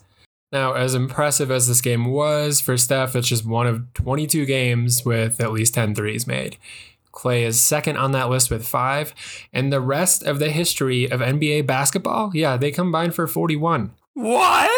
Now, 0.52 0.74
as 0.74 0.96
impressive 0.96 1.52
as 1.52 1.68
this 1.68 1.82
game 1.82 2.06
was 2.06 2.60
for 2.60 2.78
Steph, 2.78 3.16
it's 3.16 3.28
just 3.28 3.46
one 3.46 3.68
of 3.68 3.94
22 3.94 4.46
games 4.46 5.06
with 5.06 5.40
at 5.40 5.52
least 5.52 5.76
10 5.76 5.94
threes 5.94 6.26
made. 6.26 6.58
Klay 7.20 7.42
is 7.42 7.60
second 7.60 7.98
on 7.98 8.14
that 8.14 8.30
list 8.30 8.50
with 8.50 8.66
five. 8.66 9.14
And 9.52 9.74
the 9.74 9.82
rest 9.82 10.24
of 10.24 10.40
the 10.40 10.50
history 10.50 11.12
of 11.12 11.20
NBA 11.20 11.68
basketball, 11.68 12.32
yeah, 12.34 12.56
they 12.56 12.72
combined 12.72 13.14
for 13.14 13.28
41. 13.28 13.92
What? 14.14 14.70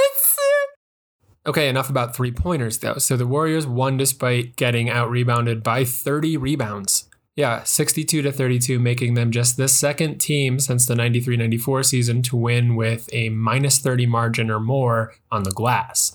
Okay, 1.46 1.70
enough 1.70 1.90
about 1.90 2.16
three 2.16 2.32
pointers 2.32 2.80
though. 2.80 2.98
So 2.98 3.18
the 3.18 3.28
Warriors 3.28 3.66
won 3.66 3.98
despite 3.98 4.56
getting 4.56 4.90
out 4.90 5.10
rebounded 5.10 5.64
by 5.64 5.86
30 5.86 6.38
rebounds. 6.38 7.08
Yeah, 7.36 7.64
62 7.64 8.22
to 8.22 8.32
32, 8.32 8.78
making 8.78 9.14
them 9.14 9.32
just 9.32 9.58
the 9.58 9.68
second 9.68 10.20
team 10.20 10.60
since 10.60 10.86
the 10.86 10.96
93 10.96 11.38
94 11.38 11.84
season 11.84 12.22
to 12.24 12.36
win 12.36 12.76
with 12.76 13.10
a 13.14 13.30
minus 13.30 13.80
30 13.80 14.06
margin 14.06 14.52
or 14.52 14.60
more 14.60 15.14
on 15.32 15.44
the 15.44 15.52
glass. 15.52 16.12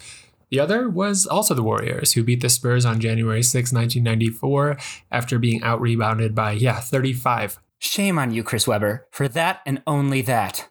The 0.51 0.61
other 0.61 0.89
was 0.89 1.27
also 1.27 1.55
the 1.55 1.63
Warriors, 1.63 2.13
who 2.13 2.23
beat 2.23 2.41
the 2.41 2.49
Spurs 2.49 2.85
on 2.85 3.01
January 3.01 3.43
6, 3.43 3.73
1994, 3.73 4.79
after 5.11 5.39
being 5.39 5.63
out 5.63 5.81
rebounded 5.81 6.35
by, 6.35 6.53
yeah, 6.53 6.79
35. 6.79 7.59
Shame 7.79 8.19
on 8.19 8.33
you, 8.33 8.43
Chris 8.43 8.67
Webber, 8.67 9.07
for 9.11 9.29
that 9.29 9.61
and 9.67 9.83
only 9.87 10.23
that. 10.23 10.69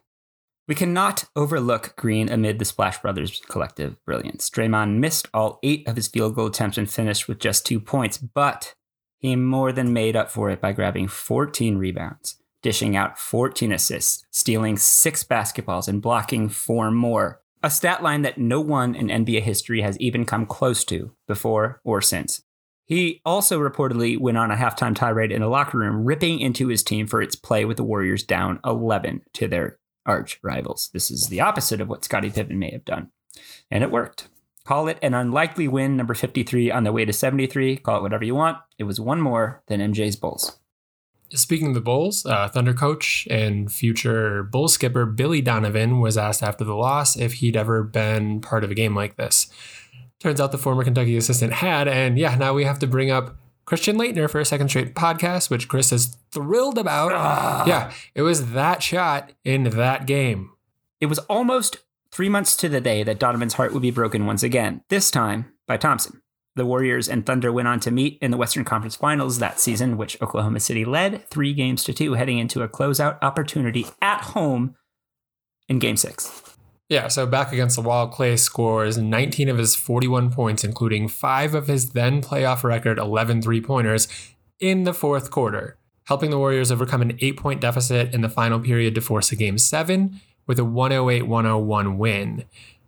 We 0.68 0.74
cannot 0.74 1.26
overlook 1.36 1.94
Green 1.96 2.28
amid 2.28 2.58
the 2.58 2.64
Splash 2.64 3.00
Brothers' 3.00 3.40
collective 3.48 4.04
brilliance. 4.04 4.50
Draymond 4.50 4.96
missed 4.96 5.28
all 5.32 5.60
eight 5.62 5.86
of 5.86 5.94
his 5.94 6.08
field 6.08 6.34
goal 6.34 6.46
attempts 6.46 6.76
and 6.76 6.90
finished 6.90 7.28
with 7.28 7.38
just 7.38 7.64
two 7.64 7.78
points, 7.78 8.18
but 8.18 8.74
he 9.18 9.36
more 9.36 9.72
than 9.72 9.92
made 9.92 10.16
up 10.16 10.30
for 10.30 10.50
it 10.50 10.60
by 10.60 10.72
grabbing 10.72 11.06
14 11.06 11.78
rebounds, 11.78 12.36
dishing 12.62 12.96
out 12.96 13.16
14 13.18 13.70
assists, 13.72 14.24
stealing 14.30 14.76
six 14.76 15.22
basketballs, 15.22 15.86
and 15.86 16.02
blocking 16.02 16.48
four 16.48 16.90
more. 16.90 17.40
A 17.62 17.70
stat 17.70 18.02
line 18.02 18.22
that 18.22 18.38
no 18.38 18.60
one 18.60 18.94
in 18.94 19.08
NBA 19.08 19.42
history 19.42 19.80
has 19.80 19.98
even 19.98 20.24
come 20.24 20.46
close 20.46 20.84
to 20.84 21.12
before 21.26 21.80
or 21.84 22.00
since. 22.00 22.42
He 22.84 23.20
also 23.24 23.58
reportedly 23.58 24.18
went 24.18 24.38
on 24.38 24.52
a 24.52 24.56
halftime 24.56 24.94
tirade 24.94 25.32
in 25.32 25.40
the 25.40 25.48
locker 25.48 25.78
room, 25.78 26.04
ripping 26.04 26.38
into 26.38 26.68
his 26.68 26.84
team 26.84 27.06
for 27.08 27.20
its 27.20 27.34
play 27.34 27.64
with 27.64 27.76
the 27.76 27.82
Warriors 27.82 28.22
down 28.22 28.60
11 28.64 29.22
to 29.34 29.48
their 29.48 29.78
arch 30.04 30.38
rivals. 30.42 30.90
This 30.92 31.10
is 31.10 31.26
the 31.26 31.40
opposite 31.40 31.80
of 31.80 31.88
what 31.88 32.04
Scottie 32.04 32.30
Pippen 32.30 32.58
may 32.60 32.70
have 32.70 32.84
done. 32.84 33.10
And 33.70 33.82
it 33.82 33.90
worked. 33.90 34.28
Call 34.64 34.86
it 34.86 34.98
an 35.02 35.14
unlikely 35.14 35.66
win, 35.66 35.96
number 35.96 36.14
53 36.14 36.70
on 36.70 36.84
the 36.84 36.92
way 36.92 37.04
to 37.04 37.12
73. 37.12 37.76
Call 37.78 37.98
it 37.98 38.02
whatever 38.02 38.24
you 38.24 38.34
want. 38.34 38.58
It 38.78 38.84
was 38.84 39.00
one 39.00 39.20
more 39.20 39.62
than 39.66 39.80
MJ's 39.80 40.16
Bulls. 40.16 40.58
Speaking 41.34 41.68
of 41.68 41.74
the 41.74 41.80
Bulls, 41.80 42.24
uh, 42.24 42.48
Thunder 42.48 42.72
coach 42.72 43.26
and 43.30 43.72
future 43.72 44.44
Bull 44.44 44.68
skipper 44.68 45.06
Billy 45.06 45.40
Donovan 45.40 46.00
was 46.00 46.16
asked 46.16 46.42
after 46.42 46.64
the 46.64 46.76
loss 46.76 47.16
if 47.16 47.34
he'd 47.34 47.56
ever 47.56 47.82
been 47.82 48.40
part 48.40 48.62
of 48.62 48.70
a 48.70 48.74
game 48.74 48.94
like 48.94 49.16
this. 49.16 49.48
Turns 50.20 50.40
out 50.40 50.52
the 50.52 50.58
former 50.58 50.84
Kentucky 50.84 51.16
assistant 51.16 51.54
had, 51.54 51.88
and 51.88 52.18
yeah, 52.18 52.36
now 52.36 52.54
we 52.54 52.64
have 52.64 52.78
to 52.78 52.86
bring 52.86 53.10
up 53.10 53.36
Christian 53.64 53.96
Laettner 53.96 54.30
for 54.30 54.40
a 54.40 54.44
second 54.44 54.68
straight 54.68 54.94
podcast, 54.94 55.50
which 55.50 55.68
Chris 55.68 55.92
is 55.92 56.16
thrilled 56.30 56.78
about. 56.78 57.66
Yeah, 57.66 57.92
it 58.14 58.22
was 58.22 58.52
that 58.52 58.82
shot 58.82 59.32
in 59.44 59.64
that 59.64 60.06
game. 60.06 60.52
It 61.00 61.06
was 61.06 61.18
almost 61.20 61.78
three 62.12 62.28
months 62.28 62.56
to 62.56 62.68
the 62.68 62.80
day 62.80 63.02
that 63.02 63.18
Donovan's 63.18 63.54
heart 63.54 63.72
would 63.72 63.82
be 63.82 63.90
broken 63.90 64.24
once 64.24 64.42
again, 64.42 64.82
this 64.88 65.10
time 65.10 65.52
by 65.66 65.76
Thompson. 65.76 66.22
The 66.56 66.66
Warriors 66.66 67.06
and 67.06 67.24
Thunder 67.24 67.52
went 67.52 67.68
on 67.68 67.80
to 67.80 67.90
meet 67.90 68.18
in 68.22 68.30
the 68.30 68.38
Western 68.38 68.64
Conference 68.64 68.96
Finals 68.96 69.38
that 69.38 69.60
season, 69.60 69.98
which 69.98 70.20
Oklahoma 70.22 70.58
City 70.58 70.86
led 70.86 71.28
three 71.28 71.52
games 71.52 71.84
to 71.84 71.92
two, 71.92 72.14
heading 72.14 72.38
into 72.38 72.62
a 72.62 72.68
closeout 72.68 73.18
opportunity 73.20 73.86
at 74.00 74.22
home 74.22 74.74
in 75.68 75.78
game 75.78 75.98
six. 75.98 76.56
Yeah, 76.88 77.08
so 77.08 77.26
back 77.26 77.52
against 77.52 77.76
the 77.76 77.82
wall, 77.82 78.10
Klay 78.10 78.38
scores 78.38 78.96
19 78.96 79.50
of 79.50 79.58
his 79.58 79.76
41 79.76 80.30
points, 80.30 80.64
including 80.64 81.08
five 81.08 81.54
of 81.54 81.66
his 81.66 81.90
then 81.90 82.22
playoff 82.22 82.64
record 82.64 82.98
11 82.98 83.42
three 83.42 83.60
pointers 83.60 84.08
in 84.58 84.84
the 84.84 84.94
fourth 84.94 85.30
quarter, 85.30 85.76
helping 86.04 86.30
the 86.30 86.38
Warriors 86.38 86.72
overcome 86.72 87.02
an 87.02 87.18
eight 87.20 87.36
point 87.36 87.60
deficit 87.60 88.14
in 88.14 88.22
the 88.22 88.30
final 88.30 88.60
period 88.60 88.94
to 88.94 89.02
force 89.02 89.30
a 89.30 89.36
game 89.36 89.58
seven 89.58 90.20
with 90.46 90.58
a 90.58 90.64
108 90.64 91.22
101 91.26 91.98
win. 91.98 92.44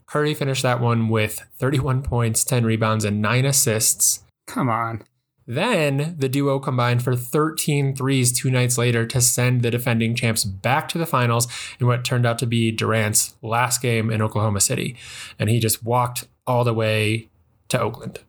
Curry 0.09 0.33
finished 0.33 0.63
that 0.63 0.81
one 0.81 1.09
with 1.11 1.45
31 1.59 2.03
points, 2.03 2.43
10 2.43 2.65
rebounds, 2.65 3.05
and 3.05 3.21
9 3.21 3.45
assists. 3.45 4.25
Come 4.47 4.71
on. 4.71 5.03
Then 5.47 6.15
the 6.19 6.29
duo 6.29 6.59
combined 6.59 7.03
for 7.03 7.15
13 7.15 7.95
threes 7.95 8.33
two 8.33 8.51
nights 8.51 8.77
later 8.77 9.07
to 9.07 9.21
send 9.21 9.63
the 9.63 9.71
defending 9.71 10.15
champs 10.15 10.45
back 10.45 10.89
to 10.89 10.99
the 10.99 11.07
finals 11.07 11.47
in 11.79 11.87
what 11.87 12.05
turned 12.05 12.27
out 12.27 12.39
to 12.39 12.47
be 12.47 12.71
Durant's 12.71 13.35
last 13.43 13.81
game 13.81 14.11
in 14.11 14.21
Oklahoma 14.21 14.61
City. 14.61 14.97
And 15.39 15.49
he 15.49 15.59
just 15.59 15.83
walked 15.83 16.27
all 16.47 16.65
the 16.65 16.75
way 16.75 17.29
to 17.69 17.81
Oakland. 17.81 18.21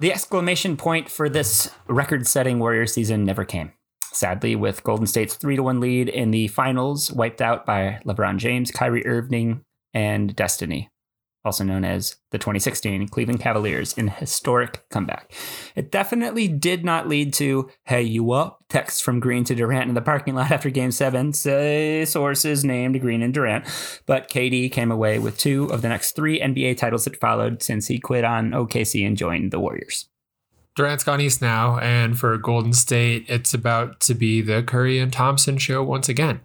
The 0.00 0.12
exclamation 0.12 0.76
point 0.76 1.08
for 1.08 1.28
this 1.28 1.70
record 1.86 2.26
setting 2.26 2.58
Warrior 2.58 2.86
season 2.86 3.24
never 3.24 3.44
came. 3.44 3.72
Sadly, 4.12 4.54
with 4.54 4.84
Golden 4.84 5.06
State's 5.06 5.34
3 5.34 5.58
1 5.58 5.80
lead 5.80 6.08
in 6.08 6.30
the 6.30 6.48
finals 6.48 7.10
wiped 7.10 7.42
out 7.42 7.66
by 7.66 8.00
LeBron 8.04 8.36
James, 8.38 8.70
Kyrie 8.70 9.06
Irving, 9.06 9.62
and 9.92 10.36
Destiny 10.36 10.88
also 11.44 11.64
known 11.64 11.84
as 11.84 12.16
the 12.30 12.38
2016 12.38 13.08
Cleveland 13.08 13.40
Cavaliers, 13.40 13.92
in 13.94 14.08
historic 14.08 14.88
comeback. 14.88 15.32
It 15.74 15.90
definitely 15.90 16.48
did 16.48 16.84
not 16.84 17.08
lead 17.08 17.34
to, 17.34 17.70
hey, 17.84 18.02
you 18.02 18.32
up? 18.32 18.64
Texts 18.68 19.00
from 19.00 19.20
Green 19.20 19.44
to 19.44 19.54
Durant 19.54 19.88
in 19.88 19.94
the 19.94 20.00
parking 20.00 20.34
lot 20.34 20.50
after 20.50 20.70
game 20.70 20.90
seven, 20.90 21.32
say 21.32 22.04
sources 22.04 22.64
named 22.64 23.00
Green 23.00 23.22
and 23.22 23.34
Durant. 23.34 23.66
But 24.06 24.28
KD 24.28 24.72
came 24.72 24.90
away 24.90 25.18
with 25.18 25.38
two 25.38 25.66
of 25.66 25.82
the 25.82 25.88
next 25.88 26.12
three 26.12 26.40
NBA 26.40 26.78
titles 26.78 27.04
that 27.04 27.20
followed 27.20 27.62
since 27.62 27.86
he 27.86 27.98
quit 27.98 28.24
on 28.24 28.50
OKC 28.50 29.06
and 29.06 29.16
joined 29.16 29.50
the 29.50 29.60
Warriors. 29.60 30.08
Durant's 30.74 31.04
gone 31.04 31.20
east 31.20 31.40
now, 31.40 31.78
and 31.78 32.18
for 32.18 32.36
Golden 32.36 32.72
State, 32.72 33.26
it's 33.28 33.54
about 33.54 34.00
to 34.00 34.14
be 34.14 34.40
the 34.40 34.62
Curry 34.62 34.98
and 34.98 35.12
Thompson 35.12 35.56
show 35.56 35.84
once 35.84 36.08
again. 36.08 36.40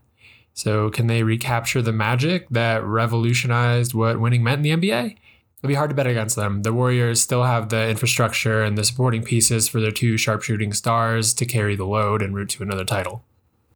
So, 0.60 0.89
can 0.89 1.08
they 1.08 1.24
recapture 1.24 1.82
the 1.82 1.93
magic 1.93 2.50
that 2.50 2.84
revolutionized 2.84 3.93
what 3.93 4.19
winning 4.19 4.43
meant 4.43 4.65
in 4.65 4.82
the 4.82 4.89
NBA? 4.89 5.15
It'll 5.58 5.69
be 5.69 5.74
hard 5.74 5.89
to 5.89 5.95
bet 5.95 6.06
against 6.06 6.36
them. 6.36 6.63
The 6.63 6.74
Warriors 6.74 7.22
still 7.22 7.45
have 7.45 7.69
the 7.69 7.88
infrastructure 7.88 8.62
and 8.62 8.78
the 8.78 8.84
supporting 8.84 9.24
pieces 9.24 9.69
for 9.69 9.80
their 9.80 9.93
two 9.93 10.17
sharpshooting 10.17 10.74
stars 10.74 11.34
to 11.36 11.45
carry 11.45 11.78
the 11.78 11.86
load 11.86 12.22
and 12.22 12.36
route 12.36 12.50
to 12.50 12.63
another 12.63 12.84
title. 12.84 13.24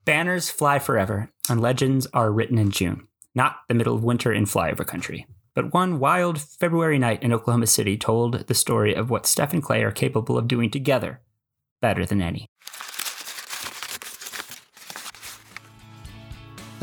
Banners 0.04 0.50
fly 0.50 0.78
forever, 0.78 1.30
and 1.50 1.62
legends 1.62 2.06
are 2.14 2.34
written 2.34 2.58
in 2.58 2.70
June, 2.70 3.08
not 3.34 3.60
the 3.70 3.76
middle 3.76 3.96
of 3.96 4.04
winter 4.04 4.34
in 4.34 4.44
flyover 4.44 4.86
country. 4.86 5.26
But 5.54 5.74
one 5.74 6.00
wild 6.00 6.42
February 6.42 7.00
night 7.00 7.24
in 7.24 7.32
Oklahoma 7.32 7.68
City 7.68 7.96
told 7.96 8.48
the 8.48 8.54
story 8.54 8.94
of 8.94 9.10
what 9.10 9.26
Steph 9.26 9.54
and 9.54 9.64
Klay 9.64 9.84
are 9.84 9.92
capable 9.92 10.38
of 10.38 10.50
doing 10.50 10.70
together 10.70 11.22
better 11.80 12.06
than 12.06 12.22
any. 12.22 12.50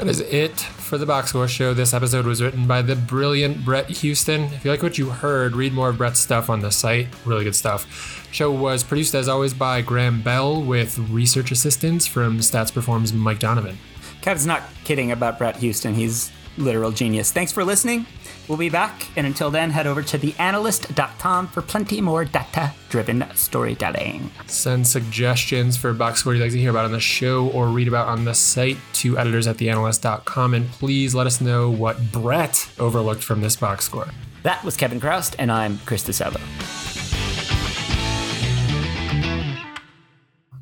That 0.00 0.08
is 0.08 0.20
it 0.20 0.58
for 0.58 0.96
the 0.96 1.04
Box 1.04 1.28
Score 1.28 1.46
Show. 1.46 1.74
This 1.74 1.92
episode 1.92 2.24
was 2.24 2.42
written 2.42 2.66
by 2.66 2.80
the 2.80 2.96
brilliant 2.96 3.66
Brett 3.66 3.90
Houston. 3.90 4.44
If 4.44 4.64
you 4.64 4.70
like 4.70 4.82
what 4.82 4.96
you 4.96 5.10
heard, 5.10 5.54
read 5.54 5.74
more 5.74 5.90
of 5.90 5.98
Brett's 5.98 6.18
stuff 6.18 6.48
on 6.48 6.60
the 6.60 6.70
site. 6.70 7.08
Really 7.26 7.44
good 7.44 7.54
stuff. 7.54 8.26
Show 8.32 8.50
was 8.50 8.82
produced 8.82 9.14
as 9.14 9.28
always 9.28 9.52
by 9.52 9.82
Graham 9.82 10.22
Bell 10.22 10.62
with 10.62 10.98
research 11.10 11.50
assistance 11.52 12.06
from 12.06 12.38
Stats 12.38 12.72
Performs 12.72 13.12
Mike 13.12 13.40
Donovan. 13.40 13.76
Kevin's 14.22 14.46
not 14.46 14.62
kidding 14.84 15.12
about 15.12 15.36
Brett 15.36 15.56
Houston. 15.56 15.92
He's 15.92 16.32
literal 16.56 16.92
genius. 16.92 17.30
Thanks 17.30 17.52
for 17.52 17.62
listening. 17.62 18.06
We'll 18.50 18.58
be 18.58 18.68
back, 18.68 19.06
and 19.16 19.28
until 19.28 19.52
then, 19.52 19.70
head 19.70 19.86
over 19.86 20.02
to 20.02 20.18
theanalyst.com 20.18 21.46
for 21.46 21.62
plenty 21.62 22.00
more 22.00 22.24
data 22.24 22.72
driven 22.88 23.24
storytelling. 23.36 24.28
Send 24.48 24.88
suggestions 24.88 25.76
for 25.76 25.92
box 25.92 26.18
score 26.18 26.34
you'd 26.34 26.42
like 26.42 26.50
to 26.50 26.58
hear 26.58 26.70
about 26.70 26.84
on 26.84 26.90
the 26.90 26.98
show 26.98 27.46
or 27.50 27.68
read 27.68 27.86
about 27.86 28.08
on 28.08 28.24
the 28.24 28.34
site 28.34 28.76
to 28.94 29.16
editors 29.16 29.46
at 29.46 29.58
theanalyst.com, 29.58 30.54
and 30.54 30.68
please 30.72 31.14
let 31.14 31.28
us 31.28 31.40
know 31.40 31.70
what 31.70 32.10
Brett 32.10 32.68
overlooked 32.80 33.22
from 33.22 33.40
this 33.40 33.54
box 33.54 33.84
score. 33.84 34.08
That 34.42 34.64
was 34.64 34.76
Kevin 34.76 34.98
Chroust, 34.98 35.36
and 35.38 35.52
I'm 35.52 35.78
Chris 35.86 36.02
de 36.02 36.12
Salvo. 36.12 36.40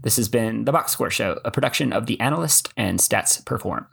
This 0.02 0.16
has 0.16 0.28
been 0.28 0.66
The 0.66 0.72
Box 0.72 0.92
Score 0.92 1.10
Show, 1.10 1.40
a 1.42 1.50
production 1.50 1.94
of 1.94 2.04
The 2.04 2.20
Analyst 2.20 2.70
and 2.76 2.98
Stats 2.98 3.42
Perform. 3.46 3.86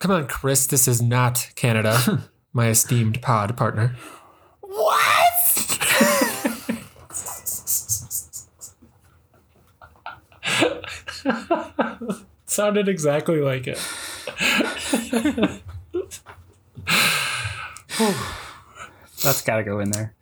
Come 0.00 0.10
on, 0.10 0.26
Chris, 0.26 0.66
this 0.66 0.86
is 0.86 1.00
not 1.00 1.50
Canada, 1.54 2.24
my 2.52 2.68
esteemed 2.68 3.22
pod 3.22 3.56
partner. 3.56 3.96
What? 4.60 5.32
Sounded 12.46 12.88
exactly 12.88 13.40
like 13.40 13.66
it. 13.66 13.78
That's 19.22 19.40
got 19.42 19.56
to 19.56 19.64
go 19.64 19.80
in 19.80 19.90
there. 19.90 20.14